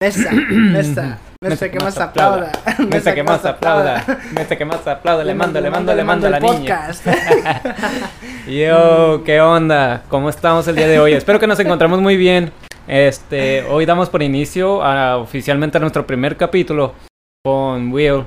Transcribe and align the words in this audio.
Mesa, 0.00 0.30
mesa, 0.30 1.18
mesa 1.42 1.68
que 1.68 1.80
más 1.80 1.98
aplauda. 1.98 2.52
Mesa 2.88 3.12
que 3.16 3.24
más 3.24 3.44
aplauda. 3.44 4.04
Mesa 4.32 4.54
que 4.54 4.64
más 4.64 4.86
aplauda. 4.86 5.24
Le 5.24 5.34
mando, 5.34 5.60
le 5.60 5.70
mando, 5.70 5.92
le 5.92 6.04
mando 6.04 6.28
a 6.28 6.30
la 6.30 6.38
niña. 6.38 6.88
Yo, 8.46 9.24
¿qué 9.24 9.40
onda? 9.40 10.04
¿Cómo 10.08 10.30
estamos 10.30 10.68
el 10.68 10.76
día 10.76 10.86
de 10.86 11.00
hoy? 11.00 11.14
Espero 11.14 11.40
que 11.40 11.48
nos 11.48 11.58
encontremos 11.58 12.00
muy 12.00 12.16
bien. 12.16 12.52
Este, 12.86 13.64
hoy 13.64 13.86
damos 13.86 14.08
por 14.08 14.22
inicio 14.22 14.84
a, 14.84 15.16
oficialmente 15.16 15.78
a 15.78 15.80
nuestro 15.80 16.06
primer 16.06 16.36
capítulo 16.36 16.94
con 17.44 17.90
Will. 17.90 18.22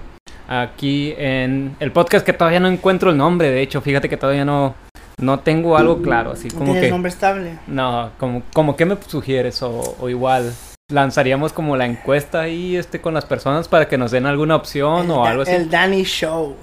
Aquí 0.49 1.13
en 1.17 1.77
el 1.79 1.93
podcast 1.93 2.25
que 2.25 2.33
todavía 2.33 2.59
no 2.59 2.67
encuentro 2.67 3.11
el 3.11 3.17
nombre, 3.17 3.49
de 3.49 3.61
hecho, 3.61 3.79
fíjate 3.79 4.09
que 4.09 4.17
todavía 4.17 4.43
no, 4.43 4.75
no 5.21 5.39
tengo 5.39 5.77
algo 5.77 6.01
claro, 6.01 6.31
así 6.31 6.49
como 6.49 6.65
¿Tienes 6.65 6.83
que... 6.83 6.89
nombre 6.89 7.09
estable? 7.09 7.59
No, 7.67 8.11
como, 8.17 8.43
como 8.51 8.75
que 8.75 8.83
me 8.83 8.97
sugieres 9.07 9.63
o, 9.63 9.95
o 9.97 10.09
igual 10.09 10.51
lanzaríamos 10.91 11.53
como 11.53 11.75
la 11.77 11.85
encuesta 11.85 12.41
ahí 12.41 12.75
este 12.75 13.01
con 13.01 13.13
las 13.13 13.25
personas 13.25 13.67
para 13.67 13.87
que 13.87 13.97
nos 13.97 14.11
den 14.11 14.25
alguna 14.25 14.55
opción 14.55 15.05
El 15.05 15.11
o 15.11 15.25
algo 15.25 15.43
así. 15.43 15.51
El 15.51 15.69
Danny 15.69 16.03
Show. 16.03 16.55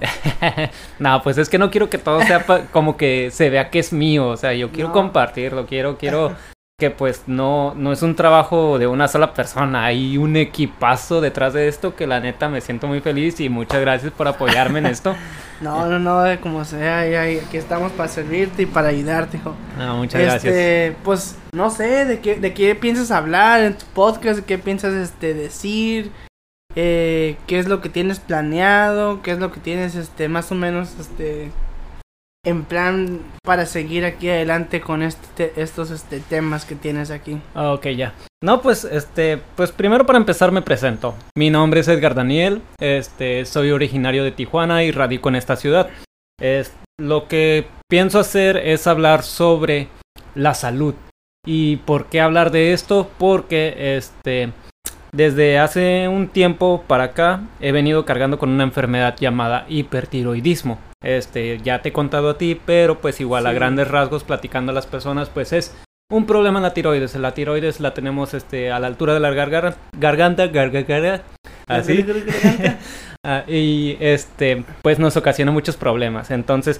no, 0.99 1.21
pues 1.23 1.37
es 1.37 1.49
que 1.49 1.57
no 1.57 1.69
quiero 1.71 1.89
que 1.89 1.97
todo 1.97 2.21
sea 2.21 2.45
como 2.71 2.97
que 2.97 3.29
se 3.31 3.49
vea 3.49 3.69
que 3.69 3.79
es 3.79 3.93
mío, 3.93 4.27
o 4.29 4.37
sea, 4.37 4.53
yo 4.53 4.69
quiero 4.71 4.89
No. 4.89 4.93
compartirlo, 4.93 5.65
quiero 5.65 5.97
quiero 5.97 6.35
que 6.79 6.89
pues 6.89 7.23
no 7.27 7.75
no 7.75 7.91
es 7.91 8.01
un 8.01 8.15
trabajo 8.15 8.79
de 8.79 8.87
una 8.87 9.07
sola 9.07 9.33
persona, 9.33 9.85
hay 9.85 10.17
un 10.17 10.37
equipazo 10.37 11.21
detrás 11.21 11.53
de 11.53 11.67
esto 11.67 11.95
que 11.95 12.07
la 12.07 12.21
neta 12.21 12.49
me 12.49 12.61
siento 12.61 12.87
muy 12.87 13.01
feliz 13.01 13.39
y 13.41 13.49
muchas 13.49 13.81
gracias 13.81 14.11
por 14.13 14.27
apoyarme 14.27 14.79
en 14.79 14.85
esto. 14.87 15.15
No, 15.61 15.87
no, 15.87 15.99
no, 15.99 16.23
como 16.39 16.63
sea, 16.63 17.01
aquí 17.01 17.57
estamos 17.57 17.91
para 17.91 18.07
servirte 18.07 18.63
y 18.63 18.65
para 18.65 18.87
ayudarte, 18.87 19.37
hijo. 19.37 19.55
No, 19.77 19.97
muchas 19.97 20.21
gracias. 20.21 20.45
Este, 20.45 20.95
pues, 21.03 21.37
no 21.51 21.69
sé, 21.69 22.05
de 22.05 22.19
qué, 22.21 22.39
de 22.39 22.53
qué 22.53 22.75
piensas 22.75 23.11
hablar 23.11 23.59
en 23.61 23.77
tu 23.77 23.85
podcast, 23.87 24.39
de 24.39 24.45
qué 24.45 24.57
piensas 24.57 24.93
este 24.93 25.33
decir, 25.33 26.11
eh, 26.75 27.35
qué 27.45 27.59
es 27.59 27.67
lo 27.67 27.81
que 27.81 27.89
tienes 27.89 28.21
planeado, 28.21 29.21
qué 29.21 29.31
es 29.31 29.39
lo 29.39 29.51
que 29.51 29.59
tienes 29.59 29.95
este 29.95 30.29
más 30.29 30.49
o 30.53 30.55
menos 30.55 30.95
este 30.97 31.51
en 32.45 32.63
plan 32.63 33.19
para 33.43 33.65
seguir 33.65 34.05
aquí 34.05 34.29
adelante 34.29 34.81
con 34.81 35.03
este 35.03 35.53
estos 35.57 35.91
este 35.91 36.19
temas 36.19 36.65
que 36.65 36.75
tienes 36.75 37.11
aquí. 37.11 37.39
Ah, 37.53 37.73
Ok, 37.73 37.87
ya. 37.87 38.13
No, 38.41 38.61
pues, 38.61 38.85
este, 38.85 39.37
pues 39.57 39.73
primero 39.73 40.05
para 40.05 40.17
empezar 40.17 40.53
me 40.53 40.61
presento. 40.61 41.13
Mi 41.35 41.49
nombre 41.49 41.81
es 41.81 41.89
Edgar 41.89 42.15
Daniel, 42.15 42.61
este, 42.79 43.45
soy 43.45 43.71
originario 43.71 44.23
de 44.23 44.31
Tijuana 44.31 44.83
y 44.85 44.91
radico 44.91 45.27
en 45.27 45.35
esta 45.35 45.57
ciudad. 45.57 45.89
Es, 46.39 46.73
lo 46.97 47.27
que 47.27 47.67
pienso 47.89 48.17
hacer 48.17 48.55
es 48.55 48.87
hablar 48.87 49.23
sobre 49.23 49.89
la 50.35 50.53
salud. 50.53 50.95
¿Y 51.45 51.77
por 51.77 52.05
qué 52.05 52.21
hablar 52.21 52.51
de 52.51 52.71
esto? 52.71 53.09
Porque, 53.17 53.97
este, 53.97 54.53
desde 55.11 55.59
hace 55.59 56.07
un 56.07 56.29
tiempo 56.29 56.85
para 56.87 57.05
acá 57.05 57.41
he 57.59 57.73
venido 57.73 58.05
cargando 58.05 58.39
con 58.39 58.49
una 58.49 58.63
enfermedad 58.63 59.17
llamada 59.19 59.65
hipertiroidismo. 59.67 60.79
Este, 61.01 61.59
ya 61.59 61.81
te 61.81 61.89
he 61.89 61.93
contado 61.93 62.29
a 62.29 62.37
ti, 62.37 62.59
pero 62.65 62.99
pues 62.99 63.21
igual 63.21 63.47
a 63.47 63.53
grandes 63.53 63.87
rasgos 63.87 64.23
platicando 64.23 64.71
a 64.71 64.75
las 64.75 64.85
personas, 64.85 65.29
pues 65.29 65.53
es 65.53 65.75
un 66.11 66.25
problema 66.25 66.59
en 66.59 66.63
la 66.63 66.73
tiroides. 66.73 67.15
La 67.15 67.33
tiroides 67.33 67.79
la 67.79 67.93
tenemos 67.93 68.33
este, 68.33 68.71
a 68.71 68.79
la 68.79 68.87
altura 68.87 69.13
de 69.13 69.19
la 69.19 69.31
garganta, 69.31 69.77
garganta, 69.97 70.47
garganta, 70.47 71.23
así. 71.67 72.05
Ah, 73.25 73.43
y 73.49 73.97
este, 73.99 74.63
pues 74.81 74.97
nos 74.97 75.17
ocasiona 75.17 75.51
muchos 75.51 75.75
problemas. 75.75 76.31
Entonces, 76.31 76.79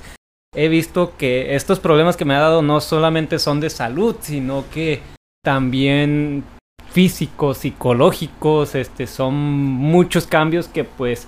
he 0.55 0.69
visto 0.69 1.17
que 1.17 1.53
estos 1.55 1.81
problemas 1.81 2.15
que 2.15 2.23
me 2.23 2.33
ha 2.33 2.39
dado 2.39 2.61
no 2.61 2.79
solamente 2.79 3.39
son 3.39 3.59
de 3.59 3.69
salud, 3.69 4.15
sino 4.21 4.63
que 4.73 5.01
también 5.43 6.45
físicos, 6.91 7.57
psicológicos, 7.57 8.73
este, 8.75 9.05
son 9.05 9.35
muchos 9.35 10.27
cambios 10.27 10.69
que 10.69 10.85
pues 10.85 11.27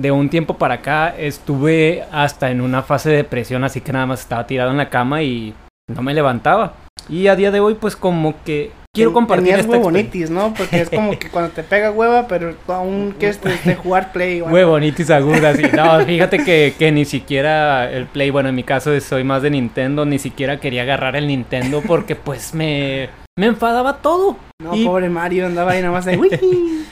de 0.00 0.10
un 0.10 0.28
tiempo 0.28 0.54
para 0.56 0.74
acá 0.74 1.14
estuve 1.18 2.04
hasta 2.12 2.50
en 2.50 2.60
una 2.60 2.82
fase 2.82 3.10
de 3.10 3.16
depresión, 3.16 3.64
así 3.64 3.80
que 3.80 3.92
nada 3.92 4.06
más 4.06 4.20
estaba 4.20 4.46
tirado 4.46 4.70
en 4.70 4.76
la 4.78 4.88
cama 4.88 5.22
y 5.22 5.52
no 5.88 6.02
me 6.02 6.14
levantaba. 6.14 6.74
Y 7.08 7.26
a 7.26 7.36
día 7.36 7.50
de 7.50 7.60
hoy 7.60 7.74
pues 7.74 7.96
como 7.96 8.34
que 8.44 8.70
quiero 8.94 9.12
compartir 9.12 9.46
Tenías 9.48 9.60
esta 9.66 9.72
huevonitis, 9.76 10.30
¿no? 10.30 10.54
Porque 10.54 10.80
es 10.82 10.90
como 10.90 11.18
que 11.18 11.28
cuando 11.28 11.50
te 11.50 11.62
pega 11.62 11.90
hueva, 11.90 12.26
pero 12.28 12.54
aún 12.68 13.14
que 13.20 13.28
es 13.28 13.40
de, 13.42 13.56
de 13.64 13.74
jugar 13.74 14.12
play. 14.12 14.40
bueno. 14.40 14.54
Huevonitis 14.54 15.10
agudas 15.10 15.58
y 15.58 15.64
no, 15.64 16.00
fíjate 16.06 16.44
que, 16.44 16.74
que 16.78 16.92
ni 16.92 17.04
siquiera 17.04 17.90
el 17.90 18.06
Play, 18.06 18.30
bueno 18.30 18.48
en 18.48 18.54
mi 18.54 18.62
caso 18.62 18.98
soy 19.00 19.24
más 19.24 19.42
de 19.42 19.50
Nintendo, 19.50 20.04
ni 20.06 20.18
siquiera 20.18 20.58
quería 20.60 20.82
agarrar 20.82 21.16
el 21.16 21.26
Nintendo 21.26 21.82
porque 21.86 22.16
pues 22.16 22.54
me, 22.54 23.08
me 23.38 23.46
enfadaba 23.46 23.98
todo. 23.98 24.36
No, 24.62 24.74
Y- 24.76 24.84
pobre 24.84 25.08
Mario 25.08 25.46
andaba 25.46 25.72
ahí 25.72 25.82
nomás 25.82 26.04
de 26.04 26.16
"Uy, 26.18 26.30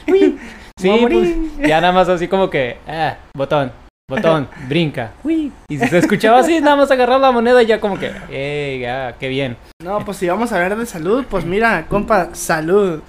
uy, 0.07 0.37
Sí, 0.81 0.89
pues, 0.89 1.01
morir". 1.01 1.51
ya 1.67 1.81
nada 1.81 1.93
más 1.93 2.09
así 2.09 2.27
como 2.27 2.49
que, 2.49 2.77
ah, 2.87 3.17
botón, 3.35 3.71
botón, 4.09 4.47
brinca, 4.67 5.11
uy. 5.23 5.51
Y 5.69 5.77
si 5.77 5.87
se 5.87 5.97
escuchaba 5.99 6.39
así, 6.39 6.59
nada 6.61 6.75
más 6.77 6.89
agarrar 6.91 7.19
la 7.19 7.31
moneda 7.31 7.61
y 7.61 7.65
ya 7.67 7.79
como 7.79 7.97
que, 7.99 8.11
ey, 8.29 8.79
ya, 8.79 9.15
qué 9.19 9.27
bien. 9.27 9.57
No, 9.83 9.99
pues 10.05 10.17
si 10.17 10.27
vamos 10.27 10.51
a 10.51 10.55
hablar 10.55 10.77
de 10.77 10.85
salud, 10.85 11.25
pues 11.29 11.45
mira, 11.45 11.85
compa, 11.87 12.29
salud. 12.33 13.01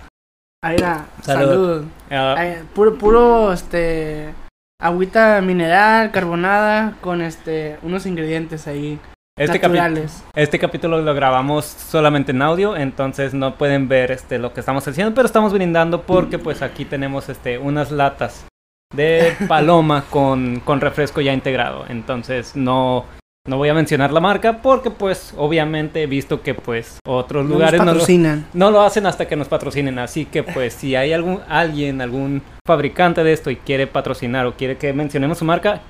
Ahí 0.62 0.76
era, 0.76 1.06
Salud. 1.22 1.48
salud. 1.48 1.84
Ah, 2.10 2.34
Ahí, 2.36 2.58
puro, 2.74 2.98
puro, 2.98 3.52
este, 3.52 4.34
agüita 4.80 5.40
mineral, 5.40 6.10
carbonada, 6.10 6.94
con 7.00 7.22
este, 7.22 7.78
unos 7.82 8.04
ingredientes 8.04 8.66
ahí 8.66 8.98
este, 9.40 9.58
naturales. 9.58 10.22
este 10.34 10.58
capítulo 10.58 11.00
lo 11.00 11.14
grabamos 11.14 11.64
solamente 11.64 12.32
en 12.32 12.42
audio, 12.42 12.76
entonces 12.76 13.34
no 13.34 13.56
pueden 13.56 13.88
ver 13.88 14.10
este, 14.10 14.38
lo 14.38 14.52
que 14.52 14.60
estamos 14.60 14.86
haciendo, 14.86 15.14
pero 15.14 15.26
estamos 15.26 15.52
brindando 15.52 16.02
porque 16.02 16.38
pues 16.38 16.62
aquí 16.62 16.84
tenemos 16.84 17.28
este, 17.28 17.58
unas 17.58 17.90
latas 17.90 18.46
de 18.94 19.34
paloma 19.48 20.04
con, 20.10 20.60
con 20.60 20.80
refresco 20.80 21.20
ya 21.20 21.32
integrado. 21.32 21.84
Entonces 21.88 22.54
no, 22.54 23.06
no 23.46 23.56
voy 23.56 23.68
a 23.68 23.74
mencionar 23.74 24.12
la 24.12 24.20
marca 24.20 24.60
porque 24.60 24.90
pues 24.90 25.32
obviamente 25.36 26.02
he 26.02 26.06
visto 26.06 26.42
que 26.42 26.54
pues 26.54 26.98
otros 27.06 27.44
No 27.44 27.50
nos 27.50 27.58
lugares 27.58 27.82
no 27.82 27.94
lo, 27.94 28.04
no 28.52 28.70
lo 28.70 28.82
hacen 28.82 29.06
hasta 29.06 29.26
que 29.26 29.36
nos 29.36 29.48
patrocinen. 29.48 29.98
Así 29.98 30.26
que 30.26 30.42
pues 30.42 30.74
si 30.74 30.96
hay 30.96 31.12
algún 31.12 31.40
alguien, 31.48 32.00
algún 32.00 32.42
fabricante 32.66 33.24
de 33.24 33.32
esto 33.32 33.50
y 33.50 33.56
quiere 33.56 33.86
patrocinar 33.86 34.46
o 34.46 34.54
quiere 34.54 34.76
que 34.76 34.92
mencionemos 34.92 35.38
su 35.38 35.44
marca, 35.44 35.80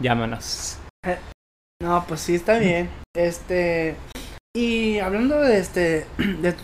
llámanos. 0.00 0.78
No, 1.82 2.04
pues 2.08 2.20
sí, 2.20 2.34
está 2.34 2.58
bien. 2.58 2.88
Este, 3.16 3.94
y 4.56 4.98
hablando 4.98 5.40
de 5.40 5.58
este, 5.58 6.06
de 6.18 6.54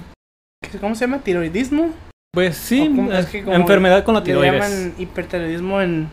¿cómo 0.80 0.94
se 0.94 1.02
llama? 1.06 1.20
¿Tiroidismo? 1.20 1.90
Pues 2.32 2.56
sí, 2.56 2.90
es 3.12 3.26
que 3.26 3.38
enfermedad 3.38 4.02
con 4.04 4.14
la 4.14 4.20
Le 4.20 4.26
tiroides. 4.26 4.52
llaman 4.54 4.94
hipertiroidismo 4.98 5.80
en, 5.80 6.08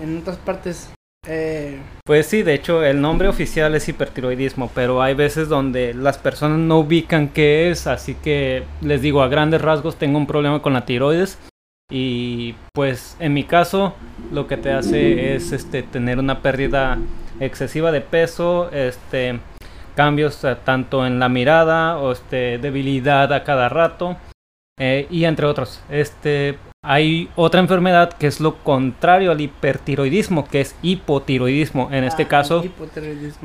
en 0.00 0.18
otras 0.18 0.36
partes. 0.36 0.90
Eh, 1.26 1.76
Pues 2.06 2.26
sí, 2.26 2.44
de 2.44 2.54
hecho 2.54 2.84
el 2.84 3.00
nombre 3.00 3.26
oficial 3.26 3.74
es 3.74 3.88
hipertiroidismo, 3.88 4.70
pero 4.72 5.02
hay 5.02 5.14
veces 5.14 5.48
donde 5.48 5.92
las 5.92 6.18
personas 6.18 6.58
no 6.60 6.78
ubican 6.78 7.28
qué 7.28 7.68
es, 7.70 7.88
así 7.88 8.14
que 8.14 8.62
les 8.80 9.02
digo 9.02 9.22
a 9.22 9.28
grandes 9.28 9.60
rasgos 9.60 9.96
tengo 9.96 10.18
un 10.18 10.28
problema 10.28 10.62
con 10.62 10.72
la 10.72 10.86
tiroides 10.86 11.36
y 11.90 12.54
pues 12.72 13.16
en 13.18 13.34
mi 13.34 13.42
caso 13.42 13.96
lo 14.32 14.46
que 14.46 14.56
te 14.56 14.70
hace 14.70 15.34
es 15.34 15.50
este 15.52 15.82
tener 15.82 16.18
una 16.20 16.40
pérdida 16.42 16.98
excesiva 17.40 17.92
de 17.92 18.00
peso, 18.00 18.70
este 18.72 19.40
cambios 19.94 20.44
eh, 20.44 20.56
tanto 20.64 21.04
en 21.06 21.18
la 21.18 21.28
mirada 21.28 21.98
o 21.98 22.12
este 22.12 22.58
debilidad 22.58 23.32
a 23.32 23.42
cada 23.42 23.68
rato 23.68 24.16
eh, 24.78 25.06
y 25.10 25.24
entre 25.24 25.46
otros. 25.46 25.80
Este 25.90 26.56
hay 26.84 27.28
otra 27.34 27.60
enfermedad 27.60 28.12
que 28.12 28.28
es 28.28 28.38
lo 28.40 28.58
contrario 28.62 29.32
al 29.32 29.40
hipertiroidismo, 29.40 30.46
que 30.46 30.60
es 30.60 30.76
hipotiroidismo. 30.82 31.88
En 31.90 32.04
este 32.04 32.22
ah, 32.22 32.28
caso, 32.28 32.62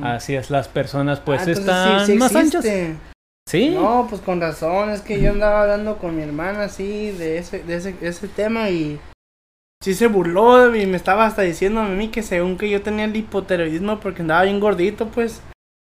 así 0.04 0.36
es, 0.36 0.52
las 0.52 0.68
personas 0.68 1.20
pues 1.20 1.48
Ah, 1.48 1.52
están 1.52 2.00
sí- 2.06 2.14
sí 2.14 2.18
más 2.20 2.36
anchas. 2.36 2.66
Sí, 3.50 3.72
No, 3.72 4.06
pues 4.10 4.22
con 4.22 4.40
razón, 4.40 4.90
es 4.92 5.02
que 5.02 5.20
yo 5.22 5.32
andaba 5.32 5.64
hablando 5.64 5.98
con 5.98 6.16
mi 6.16 6.22
hermana 6.24 6.64
así 6.64 7.12
de 7.12 7.40
ese, 7.40 7.64
de 7.64 7.76
ese, 7.76 7.94
de 7.94 8.08
ese 8.08 8.28
tema 8.30 8.70
y 8.70 9.00
sí 9.84 9.94
se 9.94 10.08
burló 10.08 10.74
y 10.76 10.86
me 10.86 10.96
estaba 10.98 11.26
hasta 11.26 11.42
diciendo 11.42 11.82
a 11.82 11.88
mí 11.90 12.08
que 12.08 12.24
según 12.24 12.58
que 12.58 12.70
yo 12.70 12.82
tenía 12.82 13.04
el 13.06 13.16
hipotiroidismo 13.16 14.00
porque 14.00 14.22
andaba 14.22 14.44
bien 14.44 14.60
gordito, 14.62 15.08
pues. 15.08 15.42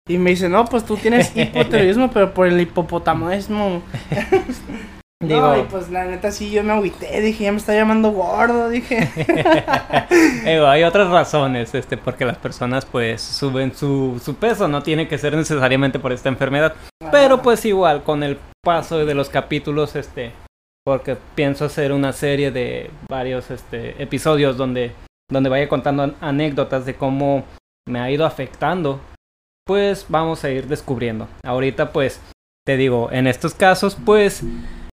Y 0.08 0.18
me 0.18 0.30
dice, 0.30 0.48
no, 0.50 0.64
pues 0.66 0.84
tú 0.84 0.96
tienes 0.96 1.30
hipotiroidismo, 1.36 2.10
pero 2.10 2.34
por 2.34 2.46
el 2.48 2.60
hipopotamoismo. 2.60 3.82
Digo- 5.22 5.40
No, 5.40 5.58
y 5.58 5.62
pues 5.62 5.88
la 5.90 6.04
neta 6.04 6.30
sí 6.30 6.50
yo 6.50 6.62
me 6.62 6.72
agüité, 6.72 7.20
dije, 7.22 7.44
ya 7.44 7.52
me 7.52 7.56
está 7.58 7.72
llamando 7.72 8.10
gordo, 8.10 8.68
dije. 8.68 9.08
Digo, 10.44 10.66
hay 10.66 10.82
otras 10.82 11.08
razones, 11.08 11.74
este, 11.74 11.96
porque 11.96 12.24
las 12.26 12.36
personas 12.36 12.84
pues 12.84 13.22
suben 13.22 13.74
su, 13.74 14.20
su 14.22 14.34
peso, 14.34 14.68
no 14.68 14.82
tiene 14.82 15.08
que 15.08 15.16
ser 15.16 15.34
necesariamente 15.36 15.98
por 15.98 16.12
esta 16.12 16.28
enfermedad. 16.28 16.74
Pero 17.10 17.40
pues 17.40 17.64
igual, 17.64 18.02
con 18.02 18.22
el 18.22 18.38
paso 18.62 19.06
de 19.06 19.14
los 19.14 19.30
capítulos, 19.30 19.96
este, 19.96 20.32
porque 20.84 21.16
pienso 21.34 21.64
hacer 21.64 21.92
una 21.92 22.12
serie 22.12 22.50
de 22.50 22.90
varios 23.08 23.50
este, 23.50 24.02
episodios 24.02 24.56
donde, 24.56 24.92
donde 25.30 25.50
vaya 25.50 25.68
contando 25.68 26.02
an- 26.02 26.14
anécdotas 26.20 26.84
de 26.86 26.94
cómo 26.94 27.44
me 27.88 28.00
ha 28.00 28.10
ido 28.10 28.26
afectando, 28.26 29.00
pues 29.66 30.06
vamos 30.08 30.44
a 30.44 30.50
ir 30.50 30.66
descubriendo. 30.68 31.26
Ahorita 31.44 31.92
pues, 31.92 32.20
te 32.66 32.76
digo, 32.76 33.10
en 33.12 33.26
estos 33.26 33.54
casos 33.54 33.96
pues, 34.04 34.42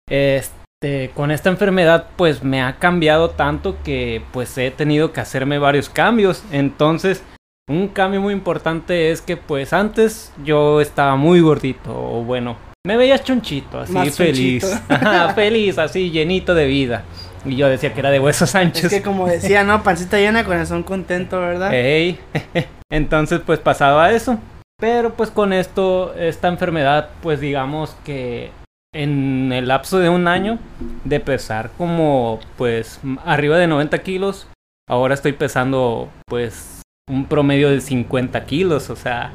es- 0.08 0.52
este, 0.80 1.10
con 1.10 1.32
esta 1.32 1.48
enfermedad 1.50 2.06
pues 2.16 2.44
me 2.44 2.62
ha 2.62 2.78
cambiado 2.78 3.30
tanto 3.30 3.82
que 3.82 4.22
pues 4.32 4.56
he 4.58 4.70
tenido 4.70 5.12
que 5.12 5.20
hacerme 5.20 5.58
varios 5.58 5.88
cambios. 5.88 6.44
Entonces, 6.52 7.24
un 7.68 7.88
cambio 7.88 8.20
muy 8.20 8.32
importante 8.32 9.10
es 9.10 9.20
que 9.20 9.36
pues 9.36 9.72
antes 9.72 10.32
yo 10.44 10.80
estaba 10.80 11.16
muy 11.16 11.40
gordito, 11.40 11.90
o 11.92 12.22
bueno, 12.22 12.56
me 12.88 12.96
veía 12.96 13.18
chonchito, 13.18 13.80
así 13.80 14.10
feliz. 14.12 14.64
feliz, 15.34 15.76
así 15.76 16.10
llenito 16.10 16.54
de 16.54 16.64
vida. 16.64 17.04
Y 17.44 17.54
yo 17.54 17.68
decía 17.68 17.92
que 17.92 18.00
era 18.00 18.10
de 18.10 18.18
huesos 18.18 18.54
anchos. 18.54 18.84
Es 18.84 18.90
que 18.90 19.02
como 19.02 19.26
decía, 19.26 19.62
¿no? 19.62 19.82
Pancita 19.82 20.16
llena, 20.16 20.42
corazón 20.42 20.82
contento, 20.84 21.38
¿verdad? 21.38 21.70
Ey. 21.74 22.18
Entonces 22.90 23.42
pues 23.44 23.58
pasaba 23.58 24.10
eso. 24.12 24.38
Pero 24.78 25.12
pues 25.12 25.30
con 25.30 25.52
esto, 25.52 26.14
esta 26.14 26.48
enfermedad, 26.48 27.10
pues 27.20 27.40
digamos 27.40 27.94
que 28.06 28.52
en 28.94 29.52
el 29.52 29.68
lapso 29.68 29.98
de 29.98 30.08
un 30.08 30.26
año 30.26 30.58
de 31.04 31.20
pesar 31.20 31.70
como 31.76 32.40
pues 32.56 33.00
arriba 33.26 33.58
de 33.58 33.66
90 33.66 33.98
kilos, 33.98 34.48
ahora 34.88 35.12
estoy 35.12 35.32
pesando 35.32 36.08
pues 36.26 36.80
un 37.06 37.26
promedio 37.26 37.68
de 37.68 37.82
50 37.82 38.46
kilos, 38.46 38.88
o 38.88 38.96
sea... 38.96 39.34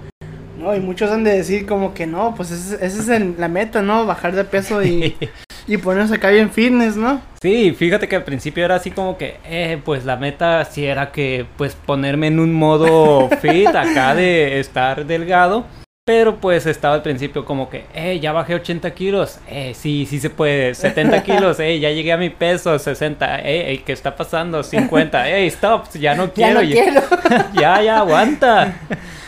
No, 0.63 0.73
y 0.73 0.79
muchos 0.79 1.11
han 1.11 1.25
de 1.25 1.35
decir 1.35 1.65
como 1.65 1.93
que 1.93 2.07
no, 2.07 2.35
pues 2.35 2.49
esa 2.51 2.85
es 2.85 3.37
la 3.37 3.49
meta, 3.49 3.81
¿no? 3.81 4.05
Bajar 4.05 4.33
de 4.33 4.45
peso 4.45 4.81
y, 4.81 5.13
y 5.67 5.75
ponerse 5.75 6.15
acá 6.15 6.29
bien 6.29 6.51
fitness, 6.51 6.95
¿no? 6.95 7.21
Sí, 7.41 7.75
fíjate 7.77 8.07
que 8.07 8.15
al 8.15 8.23
principio 8.23 8.63
era 8.63 8.75
así 8.75 8.89
como 8.89 9.17
que, 9.17 9.35
eh, 9.43 9.81
pues 9.83 10.05
la 10.05 10.15
meta 10.15 10.63
sí 10.63 10.85
era 10.85 11.11
que, 11.11 11.45
pues 11.57 11.75
ponerme 11.75 12.27
en 12.27 12.39
un 12.39 12.53
modo 12.53 13.27
fit 13.41 13.67
acá 13.67 14.15
de 14.15 14.61
estar 14.61 15.05
delgado. 15.05 15.65
Pero 16.05 16.37
pues 16.37 16.65
estaba 16.65 16.95
al 16.95 17.01
principio 17.01 17.45
como 17.45 17.69
que, 17.69 17.85
eh, 17.93 18.19
ya 18.21 18.31
bajé 18.33 18.55
80 18.55 18.91
kilos, 18.91 19.39
eh, 19.49 19.73
sí, 19.73 20.05
sí 20.05 20.19
se 20.19 20.29
puede, 20.29 20.75
70 20.75 21.23
kilos, 21.25 21.59
eh, 21.59 21.79
ya 21.79 21.91
llegué 21.91 22.11
a 22.13 22.17
mi 22.17 22.29
peso, 22.29 22.77
60, 22.79 23.39
eh, 23.41 23.81
¿qué 23.85 23.91
está 23.93 24.15
pasando? 24.15 24.63
50, 24.63 25.29
eh, 25.29 25.47
stop, 25.47 25.85
ya 25.93 26.15
no 26.15 26.31
quiero, 26.31 26.61
ya, 26.61 26.91
no 26.91 27.01
quiero. 27.01 27.45
ya, 27.53 27.81
ya, 27.81 27.97
aguanta. 27.99 28.75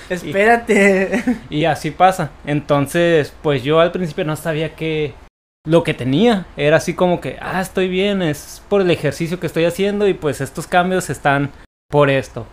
Espérate. 0.09 1.23
Y, 1.49 1.59
y, 1.59 1.65
así 1.65 1.91
pasa. 1.91 2.31
Entonces, 2.45 3.33
pues 3.41 3.63
yo 3.63 3.79
al 3.79 3.91
principio 3.91 4.25
no 4.25 4.35
sabía 4.35 4.75
que 4.75 5.13
lo 5.65 5.83
que 5.83 5.93
tenía 5.93 6.45
era 6.57 6.77
así 6.77 6.93
como 6.93 7.19
que, 7.19 7.37
ah, 7.41 7.61
estoy 7.61 7.89
bien, 7.89 8.21
es 8.21 8.61
por 8.69 8.81
el 8.81 8.91
ejercicio 8.91 9.39
que 9.39 9.47
estoy 9.47 9.65
haciendo 9.65 10.07
y 10.07 10.13
pues 10.13 10.41
estos 10.41 10.67
cambios 10.67 11.09
están 11.09 11.51
por 11.89 12.09
esto. 12.09 12.45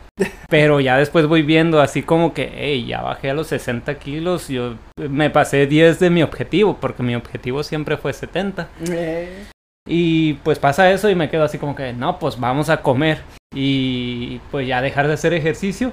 Pero 0.49 0.81
ya 0.81 0.97
después 0.97 1.27
voy 1.27 1.43
viendo 1.43 1.81
así 1.81 2.03
como 2.03 2.33
que, 2.35 2.53
hey, 2.55 2.87
ya 2.87 3.03
bajé 3.03 3.31
a 3.31 3.35
los 3.35 3.49
60 3.49 3.99
kilos, 3.99 4.49
yo 4.49 4.77
me 4.97 5.31
pasé 5.31 5.67
10 5.67 5.99
de 5.99 6.11
mi 6.11 6.23
objetivo, 6.23 6.79
porque 6.81 7.03
mi 7.03 7.15
objetivo 7.15 7.63
siempre 7.63 7.97
fue 7.97 8.13
70. 8.13 8.69
Eh. 8.91 9.47
Y 9.87 10.35
pues 10.35 10.59
pasa 10.59 10.91
eso 10.91 11.11
y 11.11 11.15
me 11.15 11.29
quedo 11.29 11.45
así 11.45 11.59
como 11.59 11.75
que, 11.75 11.93
no, 11.93 12.19
pues 12.19 12.39
vamos 12.39 12.71
a 12.71 12.83
comer. 12.83 13.23
Y 13.55 14.39
pues 14.51 14.67
ya 14.67 14.81
dejar 14.81 15.09
de 15.09 15.15
hacer 15.15 15.35
ejercicio. 15.35 15.93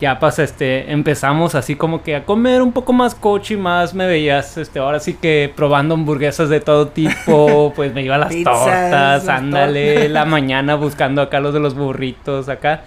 Ya 0.00 0.18
pasa, 0.18 0.42
este, 0.42 0.92
empezamos 0.92 1.54
así 1.54 1.74
como 1.74 2.02
que 2.02 2.16
a 2.16 2.26
comer 2.26 2.60
un 2.60 2.72
poco 2.72 2.92
más 2.92 3.14
coche 3.14 3.54
y 3.54 3.56
más 3.56 3.94
me 3.94 4.06
veías, 4.06 4.58
este, 4.58 4.78
ahora 4.78 5.00
sí 5.00 5.14
que 5.14 5.50
probando 5.56 5.94
hamburguesas 5.94 6.50
de 6.50 6.60
todo 6.60 6.88
tipo, 6.88 7.72
pues 7.76 7.94
me 7.94 8.02
iba 8.02 8.16
a 8.16 8.18
las 8.18 8.42
tortas, 8.44 9.26
ándale, 9.26 10.10
la 10.10 10.26
mañana 10.26 10.74
buscando 10.74 11.22
acá 11.22 11.40
los 11.40 11.54
de 11.54 11.60
los 11.60 11.74
burritos 11.74 12.50
acá. 12.50 12.84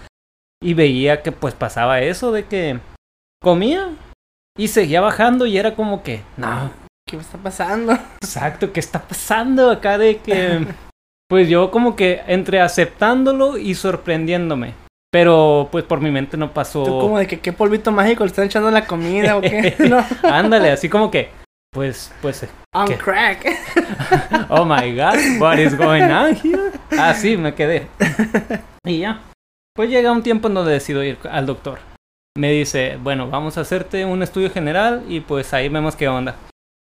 Y 0.62 0.76
veía 0.76 1.24
que 1.24 1.32
pues 1.32 1.56
pasaba 1.56 2.02
eso 2.02 2.32
de 2.32 2.46
que 2.46 2.80
comía 3.42 3.90
y 4.56 4.68
seguía 4.68 5.02
bajando 5.02 5.48
y 5.48 5.58
era 5.58 5.76
como 5.76 6.04
que, 6.04 6.22
no. 6.38 6.70
¿Qué 7.08 7.18
está 7.18 7.40
pasando? 7.40 7.94
Exacto, 8.22 8.72
¿qué 8.72 8.80
está 8.80 9.02
pasando 9.02 9.72
acá 9.72 9.98
de 9.98 10.18
que... 10.18 10.68
Pues 11.30 11.48
yo 11.48 11.70
como 11.70 11.96
que 11.96 12.24
entre 12.26 12.60
aceptándolo 12.60 13.60
y 13.60 13.76
sorprendiéndome. 13.76 14.74
Pero 15.12 15.70
pues 15.72 15.84
por 15.86 16.02
mi 16.02 16.12
mente 16.12 16.38
no 16.38 16.54
pasó. 16.54 16.84
¿Tú 16.84 17.00
como 17.00 17.18
de 17.18 17.28
que 17.28 17.40
qué 17.40 17.52
polvito 17.52 17.92
mágico 17.92 18.24
le 18.24 18.28
están 18.28 18.46
echando 18.46 18.70
la 18.70 18.86
comida 18.86 19.38
o 19.38 19.42
qué? 19.42 19.76
no. 19.90 20.04
Ándale, 20.24 20.72
así 20.72 20.88
como 20.88 21.10
que, 21.10 21.30
pues, 21.72 22.12
pues. 22.22 22.48
On 22.74 22.88
crack. 22.94 23.46
oh 24.50 24.66
my 24.66 24.96
god, 24.96 25.18
what 25.40 25.58
is 25.58 25.76
going 25.76 26.04
on 26.04 26.36
here? 26.36 26.72
Ah, 26.98 27.14
sí, 27.14 27.38
me 27.38 27.54
quedé. 27.56 27.88
Y 28.86 29.00
ya. 29.00 29.22
Pues 29.76 29.90
llega 29.90 30.12
un 30.12 30.24
tiempo 30.24 30.48
en 30.48 30.56
donde 30.56 30.74
decido 30.74 31.04
ir 31.04 31.18
al 31.30 31.46
doctor. 31.46 31.80
Me 32.38 32.52
dice, 32.52 32.98
bueno, 33.02 33.30
vamos 33.30 33.58
a 33.58 33.62
hacerte 33.62 34.06
un 34.06 34.22
estudio 34.24 34.52
general 34.52 35.04
y 35.08 35.22
pues 35.22 35.54
ahí 35.54 35.70
vemos 35.70 35.96
qué 35.96 36.08
onda. 36.08 36.36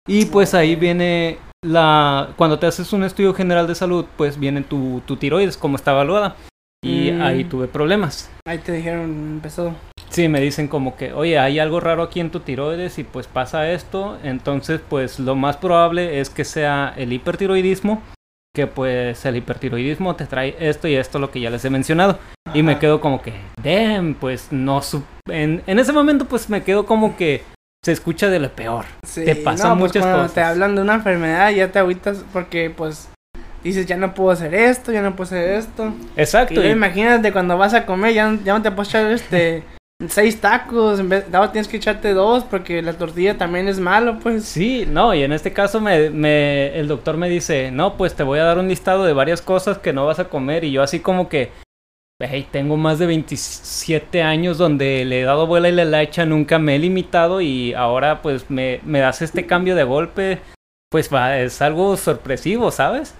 Y 0.07 0.27
pues 0.27 0.55
ahí 0.55 0.77
viene 0.77 1.39
la... 1.65 2.31
Cuando 2.37 2.59
te 2.59 2.67
haces 2.67 2.93
un 2.93 3.05
estudio 3.05 3.35
general 3.35 3.67
de 3.67 3.75
salud, 3.75 4.05
pues 4.17 4.39
viene 4.39 4.63
tu, 4.63 5.01
tu 5.07 5.17
tiroides, 5.17 5.57
cómo 5.57 5.77
está 5.77 5.93
evaluada. 5.93 6.37
Y 6.85 7.13
mm. 7.13 7.23
ahí 7.23 7.45
tuve 7.45 7.69
problemas. 7.69 8.31
Ahí 8.47 8.59
te 8.59 8.73
dijeron, 8.73 9.11
empezó. 9.35 9.75
Sí, 10.11 10.29
me 10.29 10.41
dicen 10.41 10.69
como 10.69 10.97
que, 10.97 11.13
oye, 11.13 11.39
hay 11.39 11.59
algo 11.59 11.81
raro 11.81 12.03
aquí 12.03 12.21
en 12.21 12.31
tu 12.31 12.41
tiroides 12.41 12.99
y 12.99 13.05
pues 13.05 13.27
pasa 13.27 13.71
esto. 13.71 14.19
Entonces, 14.23 14.81
pues 14.89 15.19
lo 15.19 15.37
más 15.37 15.57
probable 15.57 16.21
es 16.21 16.29
que 16.29 16.45
sea 16.45 16.93
el 16.97 17.13
hipertiroidismo 17.13 18.03
que 18.55 18.67
pues 18.67 19.25
el 19.25 19.37
hipertiroidismo 19.37 20.15
te 20.15 20.27
trae 20.27 20.55
esto 20.61 20.87
y 20.87 20.95
esto 20.95 21.19
lo 21.19 21.31
que 21.31 21.41
ya 21.41 21.51
les 21.51 21.65
he 21.65 21.71
mencionado. 21.71 22.19
Y 22.53 22.63
me 22.63 22.79
quedo 22.79 23.01
como 23.01 23.23
que, 23.23 23.33
damn, 23.63 24.15
pues 24.15 24.49
no... 24.53 24.83
En, 25.29 25.63
en, 25.67 25.79
ese 25.79 25.93
momento 25.93 26.27
pues 26.27 26.51
me 26.51 26.63
quedo 26.63 26.85
como 26.85 27.17
que 27.17 27.43
se 27.83 27.93
escucha 27.93 28.29
de 28.29 28.41
lo 28.41 28.51
peor. 28.51 28.85
te 29.15 29.37
pasan 29.37 29.79
pues, 29.79 29.95
muchas 29.95 30.05
cosas. 30.05 30.35
Te 30.35 30.43
hablan 30.43 30.77
de 30.77 30.83
una 30.83 30.95
enfermedad 30.95 31.51
ya 31.51 31.73
te 31.73 31.79
agüitas 31.79 32.25
porque 32.33 32.69
pues 32.69 33.09
dices, 33.63 33.87
ya 33.87 33.97
no 33.97 34.15
puedo 34.15 34.31
hacer 34.31 34.55
esto, 34.55 34.93
ya 34.93 35.03
no 35.03 35.17
puedo 35.17 35.25
hacer 35.25 35.51
esto. 35.51 35.93
Exacto. 36.17 36.63
Y, 36.63 36.71
imagínate 36.71 37.33
cuando 37.33 37.57
vas 37.57 37.75
a 37.75 37.87
comer, 37.87 38.15
ya, 38.15 38.39
ya 38.45 38.55
no 38.55 38.63
te 38.63 38.71
puedes 38.71 38.89
echar 38.89 39.11
este 39.11 39.65
seis 40.09 40.41
tacos, 40.41 41.01
en 41.01 41.09
vez, 41.09 41.25
ahora 41.33 41.53
tienes 41.53 41.69
que 41.69 41.77
echarte 41.77 42.13
dos 42.13 42.45
porque 42.45 42.83
la 42.83 42.95
tortilla 42.95 43.39
también 43.39 43.69
es 43.69 43.79
malo, 43.79 44.19
pues. 44.21 44.45
Sí, 44.45 44.87
no, 44.89 45.15
y 45.15 45.23
en 45.23 45.33
este 45.33 45.53
caso 45.53 45.81
me, 45.81 46.11
me, 46.11 46.79
el 46.79 46.89
doctor 46.89 47.17
me 47.17 47.29
dice, 47.29 47.71
no, 47.71 47.97
pues 47.97 48.15
te 48.15 48.23
voy 48.23 48.39
a 48.39 48.45
dar 48.45 48.59
un 48.59 48.69
listado 48.69 49.05
de 49.05 49.13
varias 49.13 49.43
cosas 49.43 49.79
que 49.79 49.93
no 49.93 50.07
vas 50.07 50.19
a 50.19 50.29
comer 50.29 50.65
y 50.65 50.73
yo 50.73 50.83
así 50.83 51.01
como 51.01 51.29
que, 51.29 51.51
hey, 52.21 52.47
tengo 52.51 52.77
más 52.77 52.99
de 52.99 53.07
27 53.07 54.23
años 54.23 54.59
donde 54.59 55.05
le 55.05 55.21
he 55.21 55.25
dado 55.25 55.47
vuela 55.47 55.69
y 55.69 55.73
la 55.73 56.03
hecha, 56.03 56.25
nunca 56.25 56.59
me 56.59 56.77
he 56.77 56.79
limitado 56.79 57.41
y 57.41 57.75
ahora 57.75 58.23
pues 58.23 58.51
me, 58.51 58.81
me 58.85 59.01
das 59.01 59.23
este 59.23 59.47
cambio 59.47 59.75
de 59.75 59.85
golpe, 59.85 60.41
pues 60.91 61.13
va, 61.13 61.39
es 61.39 61.63
algo 61.63 61.97
sorpresivo, 61.97 62.71
¿sabes? 62.71 63.17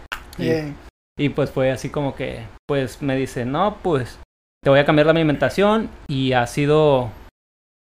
Y 1.19 1.29
pues 1.29 1.51
fue 1.51 1.71
así 1.71 1.91
como 1.91 2.15
que, 2.15 2.47
pues 2.67 3.03
me 3.03 3.17
dice, 3.17 3.45
no, 3.45 3.79
pues 3.83 4.19
te 4.63 4.71
voy 4.71 4.79
a 4.79 4.85
cambiar 4.85 5.07
la 5.07 5.13
alimentación 5.13 5.91
y 6.09 6.33
ha 6.33 6.47
sido, 6.47 7.11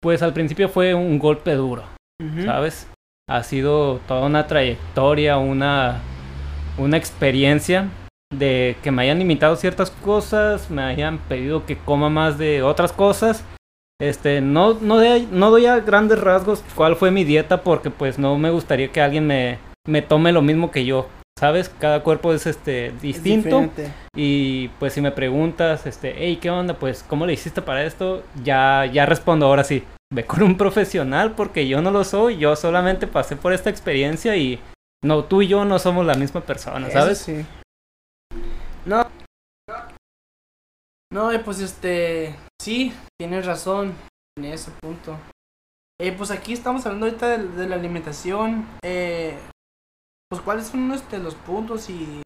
pues 0.01 0.23
al 0.23 0.33
principio 0.33 0.69
fue 0.69 0.95
un 0.95 1.19
golpe 1.19 1.55
duro, 1.55 1.85
¿sabes? 2.45 2.89
Ha 3.29 3.43
sido 3.43 3.99
toda 4.09 4.27
una 4.27 4.47
trayectoria, 4.47 5.39
una, 5.39 6.01
una 6.79 6.97
experiencia 6.97 7.89
de 8.35 8.77
que 8.83 8.91
me 8.91 9.03
hayan 9.03 9.19
limitado 9.19 9.57
ciertas 9.57 9.91
cosas, 9.91 10.71
me 10.71 10.83
hayan 10.83 11.19
pedido 11.19 11.67
que 11.67 11.77
coma 11.77 12.09
más 12.09 12.39
de 12.39 12.63
otras 12.63 12.93
cosas. 12.93 13.45
Este, 14.01 14.41
no, 14.41 14.75
no, 14.75 14.99
no 15.31 15.51
doy 15.51 15.67
a 15.67 15.79
grandes 15.81 16.19
rasgos 16.19 16.65
cuál 16.75 16.97
fue 16.97 17.11
mi 17.11 17.23
dieta 17.23 17.63
porque 17.63 17.91
pues 17.91 18.19
no 18.19 18.39
me 18.39 18.51
gustaría 18.51 18.91
que 18.91 19.03
alguien 19.03 19.27
me, 19.27 19.59
me 19.87 20.01
tome 20.01 20.33
lo 20.33 20.41
mismo 20.41 20.71
que 20.71 20.87
yo 20.87 21.07
¿sabes? 21.41 21.71
Cada 21.71 22.03
cuerpo 22.03 22.35
es 22.35 22.47
este 22.47 22.93
distinto. 23.01 23.71
y 24.15 24.69
pues 24.79 24.93
si 24.93 25.01
me 25.01 25.11
preguntas, 25.11 25.87
este, 25.87 26.15
hey, 26.19 26.39
¿qué 26.41 26.51
onda? 26.51 26.75
Pues, 26.75 27.03
¿cómo 27.03 27.25
le 27.25 27.33
hiciste 27.33 27.63
para 27.63 27.83
esto? 27.85 28.23
Ya, 28.45 28.85
ya 28.85 29.07
respondo 29.07 29.47
ahora 29.47 29.65
sí. 29.65 29.83
Ve 30.13 30.27
con 30.27 30.43
un 30.43 30.59
profesional 30.59 31.35
porque 31.35 31.67
yo 31.67 31.81
no 31.81 31.91
lo 31.91 32.05
soy, 32.05 32.37
yo 32.37 32.55
solamente 32.57 33.07
pasé 33.07 33.37
por 33.37 33.55
esta 33.55 33.71
experiencia 33.71 34.37
y 34.37 34.61
no, 35.03 35.25
tú 35.25 35.41
y 35.41 35.49
yo 35.49 35.65
no 35.65 35.79
somos 35.79 36.05
la 36.05 36.15
misma 36.15 36.43
persona, 36.43 36.91
¿sabes? 36.91 37.19
sí. 37.19 37.47
No. 38.85 39.09
No, 41.11 41.31
pues 41.43 41.61
este, 41.61 42.37
sí, 42.61 42.93
tienes 43.19 43.47
razón 43.47 43.95
en 44.37 44.45
ese 44.45 44.71
punto. 44.73 45.17
Eh, 45.99 46.13
pues 46.13 46.31
aquí 46.31 46.53
estamos 46.53 46.85
hablando 46.85 47.07
ahorita 47.07 47.39
de, 47.39 47.49
de 47.49 47.69
la 47.69 47.77
alimentación. 47.77 48.67
Eh, 48.85 49.37
pues 50.31 50.43
cuáles 50.43 50.69
son 50.69 50.93
este, 50.93 51.19
los 51.19 51.35
puntos 51.35 51.91
y 51.91 52.23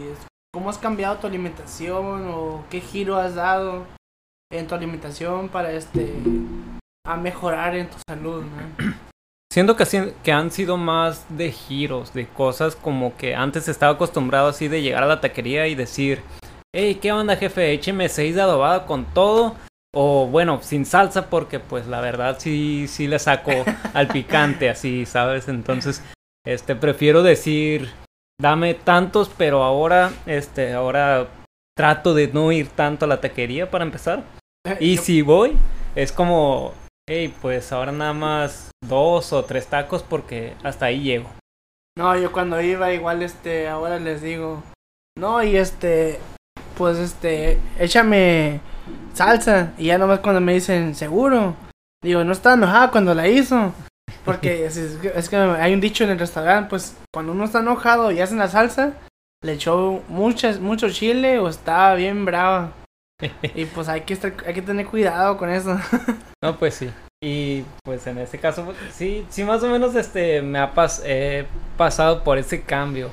cómo 0.53 0.69
has 0.69 0.77
cambiado 0.77 1.17
tu 1.17 1.27
alimentación 1.27 2.29
o 2.29 2.65
qué 2.69 2.81
giro 2.81 3.17
has 3.17 3.35
dado 3.35 3.87
en 4.53 4.67
tu 4.67 4.75
alimentación 4.75 5.49
para 5.49 5.73
este 5.73 6.13
a 7.07 7.17
mejorar 7.17 7.75
en 7.75 7.89
tu 7.89 7.97
salud, 8.07 8.45
¿no? 8.45 8.95
Siento 9.51 9.77
que, 9.77 10.15
que 10.23 10.33
han 10.33 10.51
sido 10.51 10.77
más 10.77 11.25
de 11.37 11.51
giros, 11.51 12.13
de 12.13 12.27
cosas 12.27 12.77
como 12.77 13.17
que 13.17 13.35
antes 13.35 13.69
estaba 13.69 13.93
acostumbrado 13.93 14.49
así 14.49 14.69
de 14.69 14.83
llegar 14.83 15.03
a 15.03 15.07
la 15.07 15.21
taquería 15.21 15.67
y 15.69 15.75
decir, 15.75 16.23
hey, 16.75 16.99
¿qué 17.01 17.13
onda 17.13 17.37
jefe? 17.37 17.73
Écheme 17.73 18.09
seis 18.09 18.35
de 18.35 18.43
adobada 18.43 18.85
con 18.87 19.05
todo. 19.05 19.55
O 19.97 20.27
bueno, 20.27 20.61
sin 20.61 20.85
salsa 20.85 21.31
porque 21.31 21.61
pues 21.61 21.87
la 21.87 22.01
verdad 22.01 22.37
sí, 22.41 22.87
sí 22.89 23.07
le 23.07 23.19
saco 23.19 23.53
al 23.95 24.09
picante 24.09 24.69
así, 24.69 25.07
¿sabes? 25.07 25.47
Entonces 25.49 26.03
este, 26.47 26.77
prefiero 26.77 27.23
decir, 27.23 27.91
dame 28.41 28.75
tantos, 28.75 29.31
pero 29.37 29.63
ahora, 29.63 30.13
este, 30.27 30.73
ahora 30.73 31.29
trato 31.77 32.15
de 32.15 32.29
no 32.29 32.53
ir 32.53 32.69
tanto 32.69 33.05
a 33.05 33.09
la 33.09 33.21
taquería 33.21 33.71
para 33.71 33.85
empezar. 33.85 34.25
Y 34.81 34.99
si 34.99 35.23
voy, 35.23 35.57
es 35.95 36.13
como, 36.13 36.73
hey, 37.09 37.35
pues 37.43 37.73
ahora 37.73 37.93
nada 37.93 38.13
más 38.13 38.71
dos 38.83 39.33
o 39.33 39.45
tres 39.45 39.67
tacos 39.67 40.03
porque 40.03 40.55
hasta 40.63 40.87
ahí 40.87 41.03
llego. 41.03 41.31
No, 41.97 42.17
yo 42.17 42.33
cuando 42.33 42.61
iba 42.61 42.93
igual, 42.93 43.23
este, 43.23 43.69
ahora 43.69 43.99
les 43.99 44.23
digo, 44.23 44.63
no, 45.17 45.43
y 45.43 45.57
este, 45.57 46.19
pues 46.77 46.99
este, 46.99 47.59
échame 47.79 48.61
salsa. 49.13 49.73
Y 49.79 49.87
ya 49.87 49.99
nomás 49.99 50.21
cuando 50.21 50.41
me 50.41 50.55
dicen, 50.55 50.95
seguro. 50.95 51.55
Digo, 52.03 52.25
no 52.25 52.33
estaba 52.33 52.57
enojada 52.57 52.91
cuando 52.91 53.15
la 53.15 53.29
hizo. 53.29 53.73
Porque 54.25 54.67
es, 54.67 54.77
es, 54.77 55.29
que 55.29 55.37
hay 55.37 55.75
un 55.75 55.81
dicho 55.81 56.05
en 56.05 56.11
el 56.11 56.19
restaurante, 56.19 56.71
pues 56.71 56.97
cuando 57.13 57.33
uno 57.33 57.45
está 57.45 57.61
enojado 57.61 58.11
y 58.11 58.21
hacen 58.21 58.39
la 58.39 58.49
salsa, 58.49 58.95
le 59.43 59.53
echó 59.53 60.03
muchas, 60.09 60.61
mucho 60.61 60.91
chile 60.91 61.39
o 61.39 61.49
estaba 61.49 61.95
bien 61.95 62.25
brava. 62.25 62.73
y 63.55 63.65
pues 63.67 63.89
hay 63.89 64.03
que 64.03 64.15
estar, 64.15 64.35
hay 64.47 64.55
que 64.55 64.63
tener 64.63 64.87
cuidado 64.87 65.37
con 65.37 65.51
eso. 65.51 65.79
no, 66.43 66.59
pues 66.59 66.75
sí. 66.75 66.91
Y 67.23 67.65
pues 67.85 68.07
en 68.07 68.19
este 68.19 68.39
caso, 68.39 68.65
pues, 68.65 68.77
sí, 68.93 69.25
sí 69.31 69.45
más 69.45 69.63
o 69.63 69.69
menos 69.69 69.95
este 69.95 70.43
me 70.43 70.59
ha 70.59 70.75
pas 70.75 71.03
he 71.05 71.47
pasado 71.77 72.23
por 72.23 72.39
ese 72.39 72.63
cambio. 72.63 73.11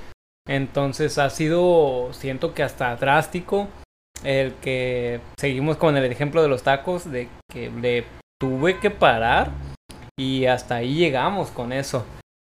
Entonces 0.47 1.17
ha 1.17 1.29
sido, 1.29 2.11
siento 2.13 2.53
que 2.53 2.63
hasta 2.63 2.95
drástico 2.95 3.69
el 4.23 4.53
que 4.55 5.21
seguimos 5.39 5.77
con 5.77 5.95
el 5.97 6.11
ejemplo 6.11 6.41
de 6.41 6.49
los 6.49 6.63
tacos, 6.63 7.09
de 7.09 7.29
que 7.51 7.69
le 7.69 8.05
tuve 8.39 8.79
que 8.79 8.89
parar 8.89 9.51
y 10.17 10.45
hasta 10.45 10.75
ahí 10.75 10.95
llegamos 10.95 11.49
con 11.51 11.73
eso. 11.73 12.05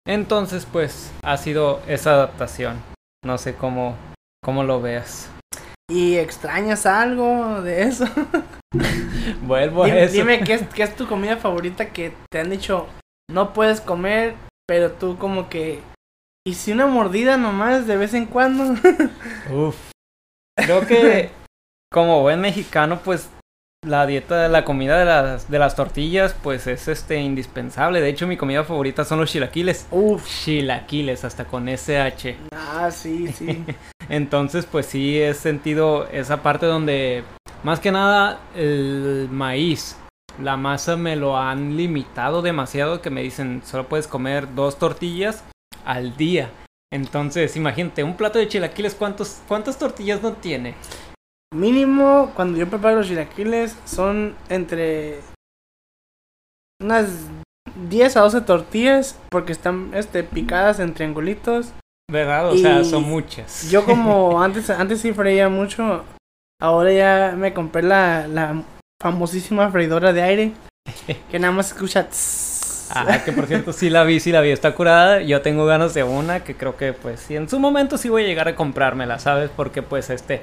Entonces 0.06 0.66
pues 0.70 1.12
ha 1.22 1.36
sido 1.36 1.80
esa 1.86 2.14
adaptación. 2.14 2.82
No 3.24 3.38
sé 3.38 3.54
cómo, 3.54 3.96
cómo 4.42 4.64
lo 4.64 4.80
veas. 4.80 5.30
¿Y 5.90 6.16
extrañas 6.16 6.86
algo 6.86 7.62
de 7.62 7.82
eso? 7.82 8.06
Vuelvo 9.42 9.84
a 9.84 9.86
dime, 9.86 10.04
eso. 10.04 10.14
Dime 10.14 10.40
¿qué 10.40 10.54
es, 10.54 10.62
qué 10.74 10.82
es 10.82 10.96
tu 10.96 11.06
comida 11.06 11.36
favorita 11.36 11.90
que 11.90 12.12
te 12.30 12.40
han 12.40 12.50
dicho 12.50 12.88
no 13.32 13.52
puedes 13.52 13.80
comer, 13.80 14.34
pero 14.66 14.92
tú 14.92 15.18
como 15.18 15.48
que... 15.48 15.80
¿Y 16.46 16.54
si 16.54 16.72
una 16.72 16.86
mordida 16.86 17.36
nomás 17.36 17.86
de 17.86 17.96
vez 17.96 18.14
en 18.14 18.26
cuando? 18.26 18.74
Uf. 19.52 19.76
Creo 20.56 20.86
que 20.86 21.30
como 21.90 22.20
buen 22.20 22.40
mexicano, 22.40 23.00
pues 23.02 23.30
la 23.84 24.06
dieta, 24.06 24.48
la 24.48 24.64
comida 24.64 24.96
de 24.98 25.04
las, 25.04 25.50
de 25.50 25.58
las 25.58 25.74
tortillas, 25.74 26.36
pues 26.40 26.68
es 26.68 26.86
este 26.86 27.20
indispensable. 27.20 28.00
De 28.00 28.08
hecho, 28.08 28.28
mi 28.28 28.36
comida 28.36 28.62
favorita 28.62 29.04
son 29.04 29.18
los 29.18 29.30
chilaquiles. 29.30 29.86
Uf. 29.90 30.24
Chilaquiles, 30.26 31.24
hasta 31.24 31.44
con 31.44 31.68
SH. 31.68 32.36
Ah, 32.52 32.90
sí, 32.92 33.28
sí. 33.28 33.64
Entonces, 34.08 34.66
pues 34.66 34.86
sí 34.86 35.20
he 35.20 35.34
sentido 35.34 36.06
esa 36.08 36.42
parte 36.42 36.66
donde, 36.66 37.24
más 37.64 37.80
que 37.80 37.90
nada, 37.90 38.40
el 38.54 39.28
maíz. 39.30 39.96
La 40.40 40.56
masa 40.56 40.96
me 40.96 41.16
lo 41.16 41.36
han 41.36 41.76
limitado 41.76 42.40
demasiado 42.40 43.02
que 43.02 43.10
me 43.10 43.22
dicen 43.22 43.62
solo 43.64 43.88
puedes 43.88 44.06
comer 44.06 44.54
dos 44.54 44.78
tortillas 44.78 45.44
al 45.84 46.16
día. 46.16 46.50
Entonces, 46.92 47.56
imagínate, 47.56 48.04
un 48.04 48.16
plato 48.16 48.38
de 48.38 48.48
chilaquiles, 48.48 48.94
¿cuántos, 48.94 49.40
¿cuántas 49.48 49.78
tortillas 49.78 50.22
no 50.22 50.34
tiene? 50.34 50.74
Mínimo, 51.52 52.32
cuando 52.34 52.58
yo 52.58 52.66
preparo 52.66 52.96
los 52.96 53.08
chilaquiles, 53.08 53.76
son 53.84 54.34
entre 54.48 55.20
unas 56.80 57.28
10 57.90 58.16
a 58.16 58.20
12 58.20 58.40
tortillas, 58.40 59.18
porque 59.28 59.52
están 59.52 59.90
este, 59.94 60.24
picadas 60.24 60.80
en 60.80 60.94
triangulitos. 60.94 61.72
¿Verdad? 62.10 62.50
O 62.50 62.56
sea, 62.56 62.84
son 62.84 63.04
muchas. 63.04 63.70
Yo 63.70 63.84
como 63.84 64.42
antes, 64.42 64.70
antes 64.70 65.00
sí 65.00 65.12
freía 65.12 65.50
mucho, 65.50 66.04
ahora 66.60 66.92
ya 66.92 67.34
me 67.36 67.52
compré 67.52 67.82
la, 67.82 68.26
la 68.26 68.62
famosísima 69.02 69.70
freidora 69.70 70.12
de 70.14 70.22
aire, 70.22 70.52
que 71.30 71.38
nada 71.38 71.52
más 71.52 71.68
escucha... 71.68 72.08
Ah, 72.94 73.22
que 73.24 73.32
por 73.32 73.46
cierto 73.46 73.72
sí 73.72 73.88
la 73.88 74.04
vi, 74.04 74.20
sí 74.20 74.32
la 74.32 74.42
vi, 74.42 74.50
está 74.50 74.74
curada. 74.74 75.22
Yo 75.22 75.40
tengo 75.40 75.64
ganas 75.64 75.94
de 75.94 76.02
una 76.02 76.44
que 76.44 76.54
creo 76.56 76.76
que 76.76 76.92
pues 76.92 77.20
sí, 77.20 77.36
en 77.36 77.48
su 77.48 77.58
momento 77.58 77.96
sí 77.96 78.10
voy 78.10 78.24
a 78.24 78.26
llegar 78.26 78.48
a 78.48 78.54
comprármela, 78.54 79.18
¿sabes? 79.18 79.50
Porque 79.54 79.80
pues 79.80 80.10
este, 80.10 80.42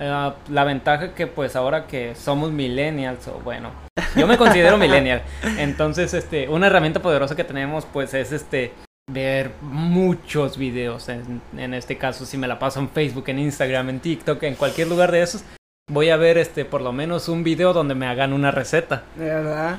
Uh, 0.00 0.32
la 0.50 0.64
ventaja 0.64 1.14
que 1.14 1.28
pues 1.28 1.54
ahora 1.54 1.86
que 1.86 2.16
somos 2.16 2.50
millennials 2.50 3.28
o 3.28 3.38
bueno 3.44 3.70
yo 4.16 4.26
me 4.26 4.36
considero 4.36 4.76
millennial. 4.76 5.22
Entonces 5.58 6.14
este 6.14 6.48
una 6.48 6.66
herramienta 6.66 7.00
poderosa 7.00 7.36
que 7.36 7.44
tenemos 7.44 7.86
pues 7.86 8.12
es 8.12 8.32
este 8.32 8.72
ver 9.08 9.52
muchos 9.60 10.58
videos 10.58 11.08
en, 11.08 11.40
en, 11.56 11.74
este 11.74 11.96
caso 11.96 12.26
si 12.26 12.36
me 12.36 12.48
la 12.48 12.58
paso 12.58 12.80
en 12.80 12.88
Facebook 12.88 13.28
en 13.28 13.38
Instagram 13.38 13.88
en 13.90 14.00
TikTok 14.00 14.42
en 14.42 14.56
cualquier 14.56 14.88
lugar 14.88 15.12
de 15.12 15.22
esos 15.22 15.44
voy 15.88 16.10
a 16.10 16.16
ver 16.16 16.38
este 16.38 16.64
por 16.64 16.80
lo 16.80 16.90
menos 16.90 17.28
un 17.28 17.44
video 17.44 17.72
donde 17.72 17.94
me 17.94 18.08
hagan 18.08 18.32
una 18.32 18.50
receta. 18.50 19.04
De 19.14 19.26
verdad. 19.26 19.78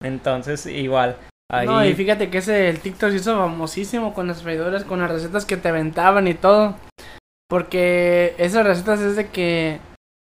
Entonces 0.00 0.66
igual 0.66 1.16
Ahí... 1.52 1.66
No, 1.66 1.84
y 1.84 1.94
fíjate 1.94 2.30
que 2.30 2.38
ese 2.38 2.68
el 2.68 2.78
TikTok 2.78 3.10
se 3.10 3.16
hizo 3.16 3.36
famosísimo 3.36 4.14
con 4.14 4.28
las 4.28 4.44
freidoras, 4.44 4.84
con 4.84 5.00
las 5.00 5.10
recetas 5.10 5.44
que 5.44 5.56
te 5.56 5.68
aventaban 5.68 6.28
y 6.28 6.34
todo. 6.34 6.76
Porque 7.50 8.36
esas 8.38 8.64
recetas 8.64 9.00
es 9.00 9.16
de 9.16 9.28
que 9.28 9.80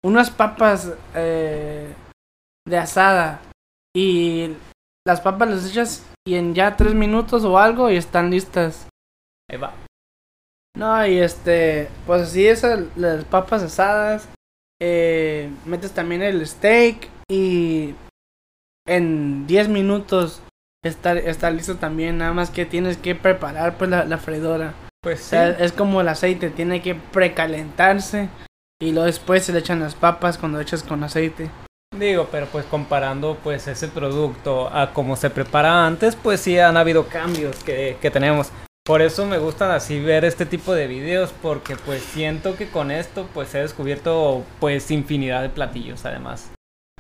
unas 0.04 0.30
papas 0.30 0.94
eh, 1.16 1.92
de 2.64 2.78
asada 2.78 3.42
y 3.94 4.54
las 5.04 5.20
papas 5.20 5.50
las 5.50 5.68
echas 5.68 6.06
y 6.25 6.37
en 6.37 6.54
ya 6.54 6.76
tres 6.76 6.94
minutos 6.94 7.44
o 7.44 7.58
algo 7.58 7.90
y 7.90 7.96
están 7.96 8.30
listas. 8.30 8.87
Ahí 9.50 9.58
va. 9.58 9.75
No, 10.76 11.04
y 11.04 11.18
este, 11.18 11.88
pues 12.06 12.22
así 12.22 12.46
esas, 12.46 12.84
las 12.96 13.25
papas 13.25 13.64
asadas, 13.64 14.28
eh, 14.80 15.50
metes 15.64 15.90
también 15.92 16.22
el 16.22 16.46
steak 16.46 17.08
y 17.28 17.96
en 18.87 19.44
10 19.48 19.68
minutos 19.70 20.40
está, 20.84 21.14
está 21.14 21.50
listo 21.50 21.76
también, 21.78 22.18
nada 22.18 22.32
más 22.32 22.50
que 22.50 22.64
tienes 22.64 22.96
que 22.96 23.16
preparar 23.16 23.76
pues 23.76 23.90
la, 23.90 24.04
la 24.04 24.18
freidora. 24.18 24.72
Pues 25.02 25.21
O 25.21 25.25
sea, 25.25 25.50
es 25.50 25.73
como 25.73 26.00
el 26.00 26.09
aceite, 26.09 26.50
tiene 26.50 26.83
que 26.83 26.95
precalentarse 26.95 28.28
y 28.81 28.93
luego 28.93 29.07
después 29.07 29.45
se 29.45 29.52
le 29.52 29.61
echan 29.61 29.81
las 29.81 29.95
papas 29.95 30.38
cuando 30.38 30.61
echas 30.61 30.83
con 30.83 31.05
aceite. 31.05 31.50
Digo, 31.97 32.28
pero 32.31 32.47
pues 32.47 32.64
comparando 32.67 33.38
pues 33.43 33.67
ese 33.67 33.88
producto 33.88 34.69
a 34.69 34.93
cómo 34.93 35.17
se 35.17 35.31
prepara 35.31 35.87
antes, 35.87 36.17
pues 36.17 36.40
sí 36.40 36.59
han 36.59 36.76
habido 36.76 37.07
cambios 37.09 37.62
que, 37.64 37.97
que 38.00 38.11
tenemos. 38.11 38.52
Por 38.85 39.02
eso 39.02 39.26
me 39.26 39.38
gusta 39.38 39.75
así 39.75 40.00
ver 40.00 40.25
este 40.25 40.47
tipo 40.47 40.75
de 40.75 40.87
videos 40.87 41.35
porque 41.43 41.76
pues 41.76 42.02
siento 42.02 42.57
que 42.57 42.69
con 42.71 42.90
esto 42.90 43.28
pues 43.35 43.55
he 43.55 43.59
descubierto 43.59 44.45
pues 44.61 44.90
infinidad 44.90 45.43
de 45.43 45.50
platillos 45.50 46.05
además. 46.05 46.50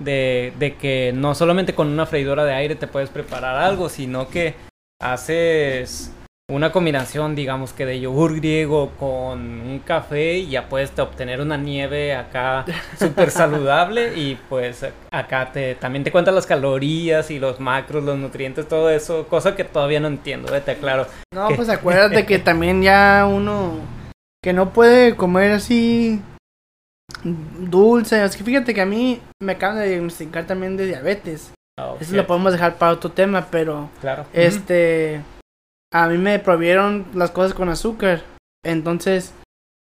De, 0.00 0.52
de 0.58 0.76
que 0.76 1.12
no 1.14 1.34
solamente 1.34 1.74
con 1.74 1.88
una 1.88 2.06
freidora 2.06 2.44
de 2.44 2.54
aire 2.54 2.74
te 2.76 2.86
puedes 2.86 3.10
preparar 3.10 3.56
algo, 3.56 3.88
sino 3.88 4.28
que 4.28 4.54
haces 5.00 6.12
una 6.50 6.72
combinación, 6.72 7.34
digamos 7.34 7.74
que 7.74 7.84
de 7.84 8.00
yogur 8.00 8.36
griego 8.36 8.92
con 8.98 9.38
un 9.38 9.82
café 9.84 10.38
y 10.38 10.48
ya 10.48 10.66
puedes 10.66 10.98
obtener 10.98 11.42
una 11.42 11.58
nieve 11.58 12.14
acá 12.14 12.64
súper 12.98 13.30
saludable 13.30 14.16
y 14.16 14.38
pues 14.48 14.82
acá 15.10 15.52
te 15.52 15.74
también 15.74 16.04
te 16.04 16.10
cuentan 16.10 16.34
las 16.34 16.46
calorías 16.46 17.30
y 17.30 17.38
los 17.38 17.60
macros, 17.60 18.02
los 18.02 18.16
nutrientes, 18.16 18.66
todo 18.66 18.88
eso, 18.88 19.28
cosa 19.28 19.54
que 19.54 19.64
todavía 19.64 20.00
no 20.00 20.08
entiendo, 20.08 20.50
vete 20.50 20.76
claro. 20.76 21.06
No, 21.34 21.48
pues 21.54 21.68
acuérdate 21.68 22.24
que 22.24 22.38
también 22.38 22.82
ya 22.82 23.28
uno 23.30 23.74
que 24.42 24.54
no 24.54 24.70
puede 24.72 25.16
comer 25.16 25.52
así 25.52 26.22
dulce, 27.24 28.24
es 28.24 28.36
que 28.36 28.44
fíjate 28.44 28.72
que 28.72 28.80
a 28.80 28.86
mí 28.86 29.20
me 29.42 29.52
acaban 29.52 29.80
de 29.80 29.88
diagnosticar 29.90 30.46
también 30.46 30.78
de 30.78 30.86
diabetes. 30.86 31.52
Oh, 31.78 31.96
Eso 32.00 32.16
lo 32.16 32.26
podemos 32.26 32.52
dejar 32.52 32.76
para 32.76 32.92
otro 32.92 33.10
tema, 33.10 33.48
pero 33.50 33.90
Claro. 34.00 34.24
este 34.32 35.20
a 35.92 36.08
mí 36.08 36.18
me 36.18 36.38
prohibieron 36.38 37.06
las 37.14 37.30
cosas 37.30 37.54
con 37.54 37.68
azúcar. 37.68 38.22
Entonces, 38.64 39.32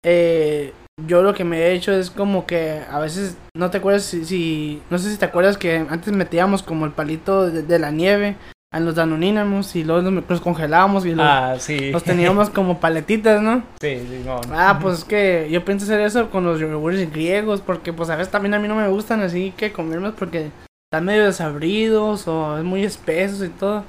eh, 0.04 0.74
yo 1.08 1.22
lo 1.24 1.34
que 1.34 1.44
me 1.44 1.58
he 1.60 1.74
hecho 1.74 1.92
es 1.92 2.10
como 2.12 2.46
que 2.46 2.82
a 2.90 3.00
veces 3.00 3.38
no 3.56 3.70
te 3.72 3.78
acuerdas 3.80 4.04
si, 4.04 4.26
si 4.26 4.82
no 4.90 4.98
sé 4.98 5.12
si 5.12 5.18
te 5.18 5.26
acuerdas 5.26 5.58
que 5.58 5.78
antes 5.78 6.14
metíamos 6.14 6.64
como 6.64 6.86
el 6.86 6.92
palito 6.92 7.50
de, 7.50 7.64
de 7.64 7.80
la 7.80 7.92
nieve 7.92 8.36
en 8.74 8.86
los 8.86 8.96
danonínamos 8.96 9.76
y 9.76 9.84
luego 9.84 10.10
los, 10.10 10.24
los 10.30 10.42
congelábamos 10.42 11.06
y 11.06 11.14
los, 11.14 11.26
Ah, 11.28 11.56
sí. 11.60 11.92
los 11.92 12.04
teníamos 12.04 12.50
como 12.50 12.80
paletitas, 12.80 13.42
¿no? 13.42 13.64
sí, 13.82 14.00
sí, 14.00 14.22
no. 14.26 14.40
Ah, 14.54 14.80
pues 14.82 15.00
es 15.00 15.04
que 15.04 15.50
yo 15.52 15.66
pienso 15.66 15.86
hacer 15.86 16.00
eso 16.02 16.30
con 16.30 16.46
los 16.46 16.60
yogures 16.60 17.12
griegos 17.12 17.60
porque 17.62 17.92
pues 17.92 18.10
a 18.10 18.16
veces 18.16 18.32
también 18.32 18.54
a 18.54 18.60
mí 18.60 18.68
no 18.68 18.76
me 18.76 18.88
gustan 18.88 19.22
así 19.22 19.54
que 19.58 19.74
comerlos 19.74 20.14
porque 20.18 20.52
están 20.90 21.06
medio 21.06 21.26
desabridos 21.26 22.28
o 22.28 22.58
es 22.58 22.64
muy 22.64 22.84
espesos 22.86 23.46
y 23.46 23.50
todo. 23.50 23.84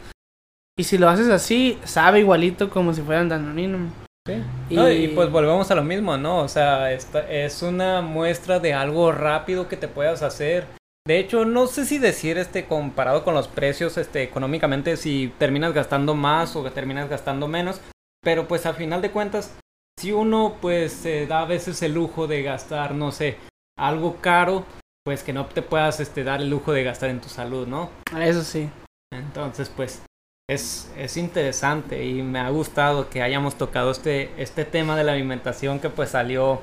Y 0.79 0.85
si 0.85 0.99
lo 0.99 1.09
haces 1.09 1.29
así, 1.29 1.79
sabe 1.85 2.21
igualito 2.21 2.71
como 2.71 2.95
si 2.95 3.03
fueran 3.03 3.29
danonino. 3.29 3.79
Sí. 4.27 4.35
Y- 4.71 4.75
No, 4.77 4.91
y 4.91 5.09
pues 5.09 5.31
volvemos 5.31 5.71
a 5.71 5.75
lo 5.75 5.83
mismo, 5.85 6.17
¿no? 6.17 6.39
O 6.39 6.49
sea, 6.49 6.93
esta 6.93 7.29
es 7.31 7.63
una 7.63 8.01
muestra 8.01 8.59
de 8.61 8.73
algo 8.73 9.13
rápido 9.13 9.69
que 9.69 9.77
te 9.77 9.89
puedas 9.89 10.23
hacer. 10.23 10.67
De 11.07 11.19
hecho, 11.19 11.45
no 11.45 11.67
sé 11.67 11.85
si 11.85 11.99
decir 11.99 12.39
este 12.39 12.65
comparado 12.67 13.25
con 13.25 13.35
los 13.35 13.49
precios, 13.49 13.99
este 13.99 14.23
económicamente 14.23 14.97
si 14.97 15.33
terminas 15.39 15.75
gastando 15.75 16.15
más 16.15 16.55
o 16.55 16.63
que 16.63 16.71
terminas 16.71 17.09
gastando 17.11 17.49
menos, 17.49 17.81
pero 18.23 18.47
pues 18.47 18.67
a 18.67 18.73
final 18.73 19.03
de 19.03 19.11
cuentas 19.11 19.53
si 19.99 20.13
uno 20.13 20.55
pues 20.61 20.93
se 20.93 21.27
da 21.27 21.41
a 21.41 21.45
veces 21.47 21.83
el 21.83 21.95
lujo 21.95 22.29
de 22.29 22.43
gastar, 22.45 22.95
no 22.95 23.11
sé, 23.11 23.37
algo 23.77 24.19
caro, 24.21 24.65
pues 25.05 25.25
que 25.25 25.33
no 25.33 25.47
te 25.47 25.61
puedas 25.63 25.99
este, 25.99 26.23
dar 26.23 26.41
el 26.41 26.49
lujo 26.49 26.73
de 26.73 26.85
gastar 26.85 27.11
en 27.11 27.21
tu 27.21 27.29
salud, 27.29 27.67
¿no? 27.67 27.91
Eso 28.19 28.43
sí. 28.45 28.71
Entonces, 29.13 29.71
pues 29.75 30.03
es, 30.49 30.91
es 30.97 31.17
interesante 31.17 32.05
y 32.05 32.23
me 32.23 32.39
ha 32.39 32.49
gustado 32.51 33.09
que 33.09 33.23
hayamos 33.23 33.57
tocado 33.57 33.91
este, 33.91 34.31
este 34.37 34.65
tema 34.65 34.97
de 34.97 35.05
la 35.05 35.13
alimentación 35.13 35.79
que 35.81 35.89
pues 35.89 36.11
salió, 36.11 36.61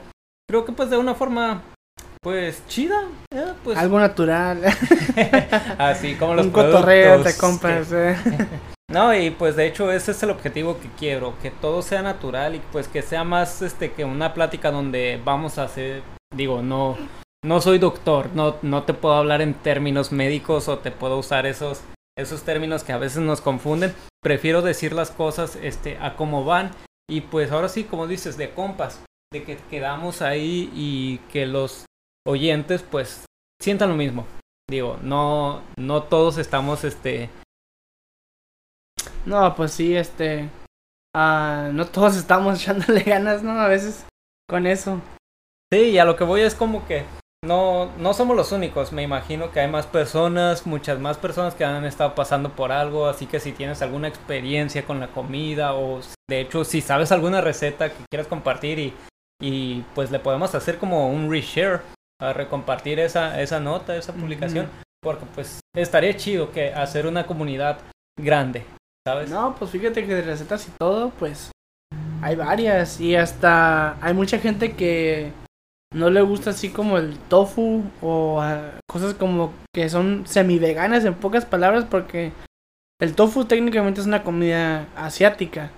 creo 0.50 0.65
que 0.65 0.71
pues 0.71 0.89
de 0.89 0.98
una 0.98 1.15
forma 1.15 1.62
pues 2.21 2.65
chida, 2.67 3.03
eh, 3.33 3.53
pues 3.63 3.77
Algo 3.77 3.98
natural. 4.00 4.62
así 5.77 6.15
como 6.15 6.36
los 6.36 6.48
Un 6.48 6.51
cotorreo 6.51 7.21
te 7.24 7.36
compras. 7.38 7.88
que- 7.88 8.12
eh. 8.12 8.48
No, 8.91 9.13
y 9.15 9.29
pues 9.29 9.55
de 9.55 9.67
hecho 9.67 9.91
ese 9.91 10.12
es 10.12 10.24
el 10.24 10.31
objetivo 10.31 10.79
que 10.79 10.89
quiero, 10.98 11.36
que 11.41 11.51
todo 11.51 11.81
sea 11.81 12.01
natural 12.01 12.55
y 12.55 12.62
pues 12.71 12.88
que 12.88 13.01
sea 13.03 13.24
más 13.24 13.62
este 13.62 13.91
que 13.93 14.03
una 14.03 14.33
plática 14.33 14.71
donde 14.71 15.21
vamos 15.24 15.57
a 15.59 15.63
hacer, 15.63 16.01
digo, 16.36 16.62
no 16.63 16.98
no 17.45 17.62
soy 17.62 17.77
doctor, 17.77 18.29
no 18.33 18.55
no 18.63 18.83
te 18.83 18.93
puedo 18.93 19.15
hablar 19.15 19.41
en 19.41 19.53
términos 19.53 20.12
médicos 20.12 20.67
o 20.67 20.79
te 20.79 20.91
puedo 20.91 21.19
usar 21.19 21.45
esos 21.45 21.81
esos 22.19 22.43
términos 22.43 22.83
que 22.83 22.93
a 22.93 22.97
veces 22.97 23.19
nos 23.19 23.41
confunden. 23.41 23.93
Prefiero 24.21 24.61
decir 24.61 24.93
las 24.93 25.11
cosas 25.11 25.57
este 25.61 25.97
a 25.97 26.15
cómo 26.15 26.43
van 26.43 26.71
y 27.09 27.21
pues 27.21 27.51
ahora 27.51 27.69
sí, 27.69 27.85
como 27.85 28.07
dices, 28.07 28.38
de 28.38 28.51
compas, 28.51 29.03
de 29.31 29.43
que 29.43 29.57
quedamos 29.69 30.21
ahí 30.21 30.71
y 30.73 31.17
que 31.31 31.45
los 31.45 31.85
oyentes 32.25 32.83
pues 32.83 33.25
sientan 33.61 33.89
lo 33.89 33.95
mismo. 33.95 34.25
Digo, 34.69 34.99
no 35.01 35.63
no 35.77 36.03
todos 36.03 36.38
estamos 36.38 36.83
este 36.83 37.29
No, 39.25 39.55
pues 39.55 39.71
sí, 39.71 39.95
este. 39.95 40.49
ah, 41.15 41.69
no 41.73 41.88
todos 41.88 42.15
estamos 42.17 42.61
echándole 42.61 43.01
ganas, 43.01 43.41
¿no? 43.43 43.51
A 43.51 43.67
veces 43.67 44.05
con 44.47 44.67
eso. 44.67 45.01
Sí, 45.71 45.91
y 45.91 45.97
a 45.99 46.05
lo 46.05 46.15
que 46.15 46.23
voy 46.23 46.41
es 46.41 46.55
como 46.55 46.85
que 46.88 47.05
no, 47.43 47.89
no 47.98 48.13
somos 48.13 48.36
los 48.36 48.51
únicos. 48.51 48.91
Me 48.91 49.03
imagino 49.03 49.51
que 49.51 49.60
hay 49.62 49.69
más 49.69 49.88
personas, 49.88 50.65
muchas 50.67 51.00
más 51.00 51.17
personas 51.17 51.55
que 51.55 51.65
han 51.65 51.86
estado 51.86 52.15
pasando 52.15 52.50
por 52.51 52.72
algo. 52.72 53.08
Así 53.08 53.25
que 53.25 53.39
si 53.39 53.51
tienes 53.51 53.81
alguna 53.81 54.08
experiencia 54.08 54.86
con 54.86 55.00
la 55.00 55.08
comida 55.08 55.74
o 55.74 56.01
de 56.29 56.41
hecho 56.41 56.63
si 56.63 56.81
sabes 56.81 57.12
alguna 57.12 57.41
receta 57.41 57.89
que 57.89 58.03
quieras 58.10 58.27
compartir 58.27 58.79
y, 58.79 58.93
y 59.41 59.84
pues 59.96 60.12
le 60.12 60.19
podemos 60.19 60.53
hacer 60.53 60.77
como 60.77 61.10
un 61.10 61.31
reshare 61.31 61.81
a 62.22 62.34
recompartir 62.34 63.00
esa, 63.00 63.41
esa 63.41 63.60
nota, 63.60 63.96
esa 63.96 64.13
publicación. 64.13 64.67
Porque 65.01 65.25
pues 65.34 65.62
estaría 65.75 66.15
chido 66.17 66.51
que 66.51 66.74
hacer 66.74 67.08
una 67.08 67.25
comunidad 67.25 67.79
grande, 68.19 68.65
¿sabes? 69.08 69.29
No, 69.29 69.55
pues 69.55 69.72
fíjate 69.72 70.05
que 70.05 70.13
de 70.13 70.22
recetas 70.24 70.67
y 70.67 70.72
todo, 70.77 71.12
pues 71.12 71.51
hay 72.22 72.36
varias. 72.36 73.00
Y 73.00 73.15
hasta 73.15 73.98
hay 74.05 74.13
mucha 74.13 74.39
gente 74.39 74.74
que 74.74 75.31
no 75.93 76.10
le 76.10 76.22
gusta 76.22 76.51
así 76.51 76.69
como 76.69 76.98
el 76.98 77.17
tofu 77.17 77.84
o 78.01 78.41
ah, 78.41 78.72
cosas 78.88 79.13
como 79.15 79.53
que 79.74 79.89
son 79.89 80.25
semi-veganas 80.27 81.05
en 81.05 81.13
pocas 81.15 81.46
palabras 81.46 81.86
porque 81.86 82.31
el 83.01 83.15
tofu 83.15 83.46
técnicamente 83.46 84.01
es 84.01 84.08
una 84.08 84.24
comida 84.24 84.88
asiática. 84.96 85.72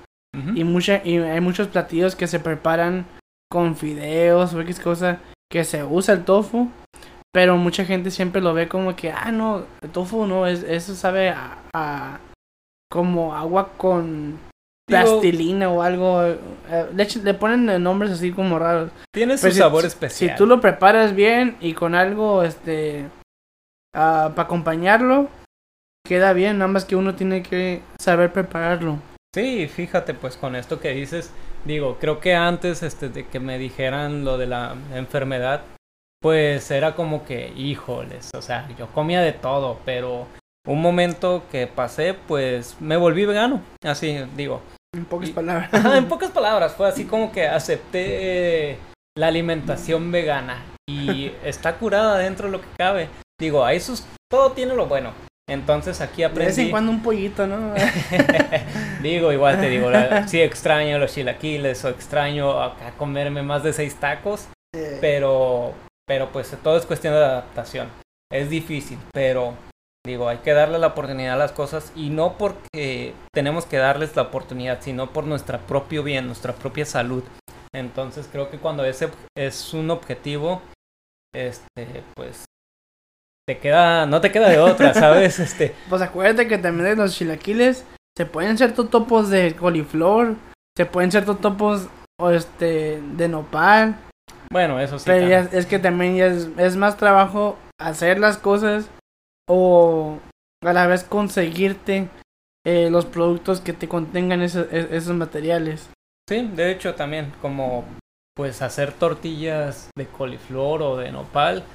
Y, 0.55 0.63
mucha, 0.63 1.01
y 1.03 1.17
hay 1.17 1.41
muchos 1.41 1.67
platillos 1.67 2.15
que 2.15 2.25
se 2.25 2.39
preparan 2.39 3.05
con 3.51 3.75
fideos 3.75 4.53
o 4.53 4.61
X 4.61 4.79
cosa 4.79 5.19
que 5.51 5.65
se 5.65 5.83
usa 5.83 6.13
el 6.13 6.23
tofu. 6.23 6.69
Pero 7.33 7.57
mucha 7.57 7.85
gente 7.85 8.11
siempre 8.11 8.41
lo 8.41 8.53
ve 8.53 8.67
como 8.67 8.95
que, 8.95 9.11
ah, 9.11 9.31
no, 9.31 9.65
el 9.81 9.89
tofu 9.89 10.25
no, 10.25 10.47
es, 10.47 10.63
eso 10.63 10.95
sabe 10.95 11.29
a, 11.29 11.57
a- 11.73 12.19
como 12.89 13.35
agua 13.35 13.69
con 13.77 14.37
plastilina 14.87 15.69
o 15.69 15.81
algo. 15.81 16.23
eh, 16.25 16.37
Le, 16.93 17.03
ech- 17.07 17.21
le 17.23 17.33
ponen 17.33 17.81
nombres 17.83 18.11
así 18.11 18.31
como 18.31 18.59
raros. 18.59 18.91
Tiene 19.13 19.37
su 19.37 19.43
Pero 19.43 19.55
sabor 19.55 19.81
si- 19.81 19.87
especial. 19.87 20.31
Si 20.31 20.35
tú 20.37 20.45
lo 20.45 20.59
preparas 20.61 21.15
bien 21.15 21.57
y 21.61 21.73
con 21.73 21.95
algo, 21.95 22.43
este, 22.43 23.05
para 23.93 24.25
acompañarlo, 24.41 25.29
queda 26.05 26.33
bien. 26.33 26.57
Nada 26.57 26.71
más 26.71 26.85
que 26.85 26.95
uno 26.95 27.15
tiene 27.15 27.43
que 27.43 27.81
saber 27.99 28.31
prepararlo. 28.33 28.97
Sí, 29.33 29.67
fíjate, 29.67 30.13
pues 30.13 30.35
con 30.35 30.55
esto 30.57 30.79
que 30.81 30.91
dices, 30.91 31.31
digo, 31.63 31.97
creo 31.99 32.19
que 32.19 32.35
antes 32.35 32.83
este, 32.83 33.07
de 33.09 33.25
que 33.27 33.39
me 33.39 33.57
dijeran 33.57 34.25
lo 34.25 34.37
de 34.37 34.47
la 34.47 34.75
enfermedad, 34.93 35.61
pues 36.21 36.69
era 36.69 36.95
como 36.95 37.23
que, 37.25 37.53
híjoles, 37.55 38.29
o 38.37 38.41
sea, 38.41 38.67
yo 38.77 38.87
comía 38.87 39.21
de 39.21 39.31
todo, 39.31 39.79
pero 39.85 40.27
un 40.67 40.81
momento 40.81 41.43
que 41.51 41.67
pasé, 41.67 42.13
pues 42.13 42.77
me 42.79 42.97
volví 42.97 43.25
vegano, 43.25 43.61
así 43.83 44.17
digo. 44.35 44.61
En 44.95 45.05
pocas 45.05 45.29
Y- 45.29 45.33
palabras. 45.33 45.73
Ajá, 45.73 45.97
en 45.97 46.07
pocas 46.07 46.31
palabras, 46.31 46.73
fue 46.75 46.87
así 46.87 47.05
como 47.05 47.31
que 47.31 47.47
acepté 47.47 48.71
eh, 48.71 48.77
la 49.17 49.27
alimentación 49.27 50.11
vegana 50.11 50.63
y 50.89 51.31
está 51.45 51.75
curada 51.75 52.17
dentro 52.17 52.47
de 52.47 52.51
lo 52.51 52.61
que 52.61 52.67
cabe. 52.77 53.07
Digo, 53.39 53.63
a 53.65 53.73
eso 53.73 53.93
es- 53.93 54.05
todo 54.29 54.51
tiene 54.51 54.75
lo 54.75 54.87
bueno. 54.87 55.11
Entonces 55.49 55.99
aquí 56.01 56.21
De 56.21 56.27
vez 56.29 56.37
en 56.37 56.43
aprendí. 56.51 56.71
cuando 56.71 56.91
un 56.91 57.01
pollito, 57.03 57.47
¿no? 57.47 57.73
digo, 59.01 59.31
igual 59.33 59.59
te 59.59 59.69
digo, 59.69 59.89
la- 59.89 60.27
sí 60.27 60.39
extraño 60.41 60.97
los 60.99 61.13
chilaquiles 61.13 61.83
o 61.85 61.89
extraño 61.89 62.61
acá 62.61 62.91
comerme 62.97 63.41
más 63.41 63.63
de 63.63 63.73
seis 63.73 63.95
tacos, 63.95 64.47
pero, 65.01 65.73
pero 66.07 66.29
pues 66.31 66.55
todo 66.63 66.77
es 66.77 66.85
cuestión 66.85 67.13
de 67.13 67.19
adaptación. 67.19 67.89
Es 68.31 68.49
difícil, 68.49 68.97
pero 69.13 69.53
digo, 70.05 70.27
hay 70.27 70.39
que 70.39 70.53
darle 70.53 70.79
la 70.79 70.87
oportunidad 70.87 71.33
a 71.33 71.37
las 71.37 71.51
cosas 71.51 71.91
y 71.95 72.09
no 72.09 72.37
porque 72.37 73.13
tenemos 73.33 73.65
que 73.65 73.77
darles 73.77 74.15
la 74.15 74.23
oportunidad, 74.23 74.81
sino 74.81 75.11
por 75.11 75.25
nuestro 75.25 75.59
propio 75.59 76.03
bien, 76.03 76.25
nuestra 76.25 76.53
propia 76.53 76.85
salud. 76.85 77.23
Entonces 77.73 78.27
creo 78.31 78.49
que 78.49 78.57
cuando 78.57 78.83
ese 78.83 79.09
es 79.37 79.73
un 79.73 79.91
objetivo, 79.91 80.61
este, 81.33 82.03
pues 82.15 82.45
te 83.47 83.57
queda, 83.59 84.05
no 84.05 84.21
te 84.21 84.31
queda 84.31 84.49
de 84.49 84.59
otra, 84.59 84.93
¿sabes? 84.95 85.39
Este, 85.39 85.75
Pues 85.89 86.01
acuérdate 86.01 86.47
que 86.47 86.57
también 86.57 86.89
de 86.89 86.95
los 86.95 87.15
chilaquiles 87.15 87.85
se 88.17 88.25
pueden 88.25 88.57
ser 88.57 88.73
totopos 88.73 89.29
de 89.29 89.55
coliflor, 89.55 90.35
se 90.75 90.85
pueden 90.85 91.11
ser 91.11 91.25
totopos 91.25 91.87
o 92.19 92.29
este 92.29 93.01
de 93.01 93.27
nopal, 93.27 93.95
bueno, 94.51 94.81
eso 94.81 94.99
sí. 94.99 95.05
pero 95.07 95.27
ya 95.27 95.39
es 95.51 95.65
que 95.65 95.79
también 95.79 96.17
ya 96.17 96.25
es, 96.25 96.49
es 96.57 96.75
más 96.75 96.97
trabajo 96.97 97.57
hacer 97.79 98.19
las 98.19 98.37
cosas 98.37 98.89
o 99.53 100.17
a 100.63 100.73
la 100.73 100.87
vez 100.87 101.03
conseguirte 101.03 102.07
eh, 102.65 102.89
los 102.89 103.05
productos 103.05 103.59
que 103.59 103.73
te 103.73 103.89
contengan 103.89 104.41
esos, 104.41 104.71
e- 104.71 104.87
esos 104.91 105.13
materiales. 105.15 105.89
Sí, 106.29 106.49
de 106.55 106.71
hecho 106.71 106.95
también 106.95 107.33
como 107.41 107.83
pues 108.37 108.61
hacer 108.61 108.93
tortillas 108.93 109.89
de 109.97 110.07
coliflor 110.07 110.81
o 110.81 110.95
de 110.95 111.11
nopal, 111.11 111.65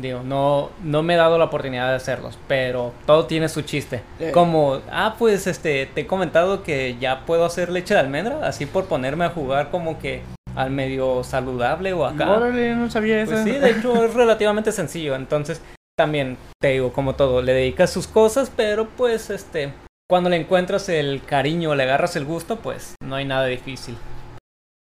digo, 0.00 0.22
no 0.24 0.70
no 0.82 1.04
me 1.04 1.14
he 1.14 1.16
dado 1.16 1.38
la 1.38 1.44
oportunidad 1.44 1.90
de 1.90 1.96
hacerlos, 1.96 2.36
pero 2.48 2.92
todo 3.06 3.26
tiene 3.26 3.48
su 3.48 3.62
chiste. 3.62 4.02
Eh. 4.18 4.32
Como, 4.32 4.80
ah, 4.90 5.14
pues 5.16 5.46
este 5.46 5.86
te 5.86 6.00
he 6.00 6.06
comentado 6.08 6.64
que 6.64 6.96
ya 6.98 7.24
puedo 7.26 7.44
hacer 7.44 7.70
leche 7.70 7.94
de 7.94 8.00
almendra, 8.00 8.44
así 8.44 8.66
por 8.66 8.86
ponerme 8.86 9.24
a 9.26 9.30
jugar 9.30 9.70
como 9.70 10.00
que 10.00 10.22
al 10.56 10.70
medio 10.70 11.22
saludable 11.22 11.92
o 11.92 12.04
acá. 12.04 12.28
Órale, 12.28 12.74
no 12.74 12.90
sabía 12.90 13.22
eso. 13.22 13.32
Pues 13.32 13.44
sí, 13.44 13.52
de 13.52 13.70
hecho 13.70 14.04
es 14.04 14.14
relativamente 14.22 14.72
sencillo. 14.72 15.14
Entonces, 15.14 15.62
también 16.00 16.38
te 16.58 16.68
digo, 16.68 16.94
como 16.94 17.14
todo, 17.14 17.42
le 17.42 17.52
dedicas 17.52 17.90
sus 17.92 18.06
cosas, 18.06 18.50
pero 18.56 18.88
pues 18.88 19.28
este, 19.28 19.74
cuando 20.08 20.30
le 20.30 20.36
encuentras 20.36 20.88
el 20.88 21.22
cariño, 21.22 21.74
le 21.74 21.82
agarras 21.82 22.16
el 22.16 22.24
gusto, 22.24 22.56
pues 22.60 22.94
no 23.04 23.16
hay 23.16 23.26
nada 23.26 23.44
difícil. 23.44 23.98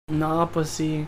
No, 0.09 0.51
pues 0.53 0.69
sí. 0.69 1.07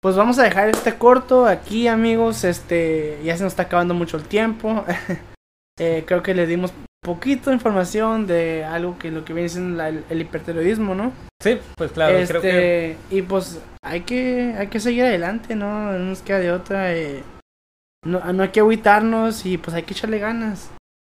Pues 0.00 0.14
vamos 0.14 0.38
a 0.38 0.44
dejar 0.44 0.68
este 0.68 0.94
corto 0.94 1.46
aquí, 1.46 1.88
amigos. 1.88 2.44
Este, 2.44 3.18
ya 3.24 3.36
se 3.36 3.42
nos 3.42 3.52
está 3.52 3.64
acabando 3.64 3.94
mucho 3.94 4.16
el 4.16 4.24
tiempo. 4.24 4.84
Eh, 5.80 6.04
creo 6.06 6.22
que 6.22 6.34
les 6.34 6.46
dimos 6.50 6.70
poquito 7.02 7.50
información 7.50 8.26
de 8.26 8.62
algo 8.62 8.98
que 8.98 9.10
lo 9.10 9.24
que 9.24 9.32
viene 9.32 9.48
siendo 9.48 9.74
la- 9.78 9.88
el, 9.88 10.04
el 10.10 10.20
hipertiroidismo, 10.20 10.94
¿no? 10.94 11.12
Sí, 11.42 11.58
pues 11.76 11.92
claro, 11.92 12.18
este, 12.18 12.28
creo 12.38 12.42
que 12.42 12.96
y 13.10 13.22
pues 13.22 13.58
hay 13.82 14.02
que 14.02 14.54
hay 14.58 14.66
que 14.68 14.78
seguir 14.80 15.04
adelante, 15.04 15.56
¿no? 15.56 15.90
No 15.92 15.98
nos 15.98 16.20
queda 16.20 16.40
de 16.40 16.52
otra. 16.52 16.94
eh, 16.94 17.22
no, 18.04 18.32
no 18.32 18.42
hay 18.42 18.48
que 18.50 18.60
agüitarnos 18.60 19.46
y 19.46 19.58
pues 19.58 19.74
hay 19.74 19.82
que 19.84 19.94
echarle 19.94 20.18
ganas. 20.18 20.70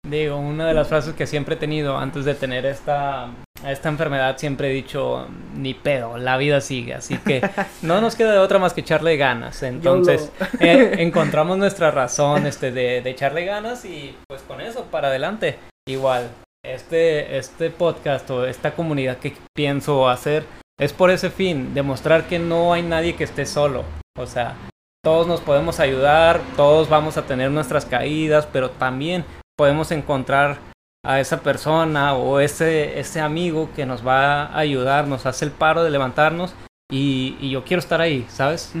digo, 0.07 0.37
una 0.37 0.67
de 0.67 0.73
las 0.73 0.87
frases 0.87 1.15
que 1.15 1.27
siempre 1.27 1.55
he 1.55 1.57
tenido 1.57 1.97
antes 1.97 2.25
de 2.25 2.35
tener 2.35 2.65
esta 2.65 3.29
esta 3.67 3.87
enfermedad 3.87 4.37
siempre 4.37 4.69
he 4.69 4.73
dicho 4.73 5.27
ni 5.55 5.73
pedo, 5.73 6.17
la 6.17 6.35
vida 6.37 6.59
sigue, 6.59 6.93
así 6.95 7.17
que 7.17 7.41
no 7.81 8.01
nos 8.01 8.15
queda 8.15 8.33
de 8.33 8.39
otra 8.39 8.59
más 8.59 8.73
que 8.73 8.81
echarle 8.81 9.15
ganas. 9.15 9.63
Entonces, 9.63 10.31
eh, 10.59 10.95
encontramos 10.97 11.57
nuestra 11.57 11.89
razón 11.89 12.45
este 12.45 12.71
de, 12.71 13.01
de 13.01 13.09
echarle 13.09 13.45
ganas 13.45 13.85
y 13.85 14.15
pues 14.27 14.41
con 14.41 14.59
eso 14.59 14.85
para 14.85 15.07
adelante 15.07 15.59
igual 15.87 16.29
este 16.65 17.37
este 17.37 17.69
podcast 17.69 18.29
o 18.29 18.45
esta 18.45 18.73
comunidad 18.73 19.17
que 19.17 19.33
pienso 19.53 20.07
hacer 20.07 20.45
es 20.79 20.93
por 20.93 21.11
ese 21.11 21.29
fin 21.29 21.73
demostrar 21.73 22.25
que 22.27 22.39
no 22.39 22.71
hay 22.71 22.83
nadie 22.83 23.15
que 23.17 23.25
esté 23.25 23.45
solo 23.45 23.83
o 24.17 24.25
sea 24.25 24.55
todos 25.03 25.27
nos 25.27 25.41
podemos 25.41 25.79
ayudar 25.79 26.41
todos 26.55 26.89
vamos 26.89 27.17
a 27.17 27.23
tener 27.23 27.51
nuestras 27.51 27.85
caídas 27.85 28.47
pero 28.51 28.69
también 28.71 29.25
podemos 29.57 29.91
encontrar 29.91 30.57
a 31.05 31.19
esa 31.19 31.41
persona 31.41 32.13
o 32.15 32.39
ese 32.39 32.99
ese 32.99 33.19
amigo 33.19 33.69
que 33.75 33.85
nos 33.85 34.05
va 34.05 34.45
a 34.45 34.57
ayudar 34.57 35.07
nos 35.07 35.25
hace 35.25 35.45
el 35.45 35.51
paro 35.51 35.83
de 35.83 35.89
levantarnos 35.89 36.55
y, 36.93 37.37
y 37.41 37.49
yo 37.49 37.63
quiero 37.63 37.79
estar 37.79 38.01
ahí, 38.01 38.25
¿sabes? 38.29 38.71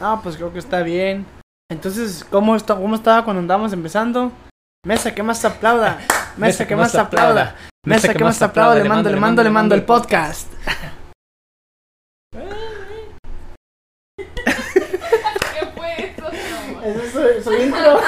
Ah, 0.00 0.20
pues 0.22 0.36
creo 0.36 0.52
que 0.52 0.60
está 0.60 0.82
bien. 0.82 1.26
Entonces, 1.68 2.24
¿cómo, 2.30 2.54
está, 2.54 2.76
¿cómo 2.76 2.94
estaba 2.94 3.24
cuando 3.24 3.40
andábamos 3.40 3.72
empezando? 3.72 4.30
Mesa 4.86 5.12
que 5.12 5.22
más 5.22 5.44
aplauda. 5.44 5.98
Mesa 6.36 6.66
que 6.66 6.76
más 6.76 6.94
aplauda. 6.94 7.56
Mesa 7.84 8.14
que 8.14 8.22
más 8.22 8.40
aplauda. 8.40 8.76
Le 8.76 8.88
mando, 8.88 9.10
le 9.10 9.16
mando, 9.16 9.42
le 9.42 9.50
mando 9.50 9.74
el 9.74 9.82
podcast. 9.82 10.48
Ese 16.82 17.04
es 17.04 17.44
su, 17.44 17.50
su 17.50 17.56
intro. 17.56 18.00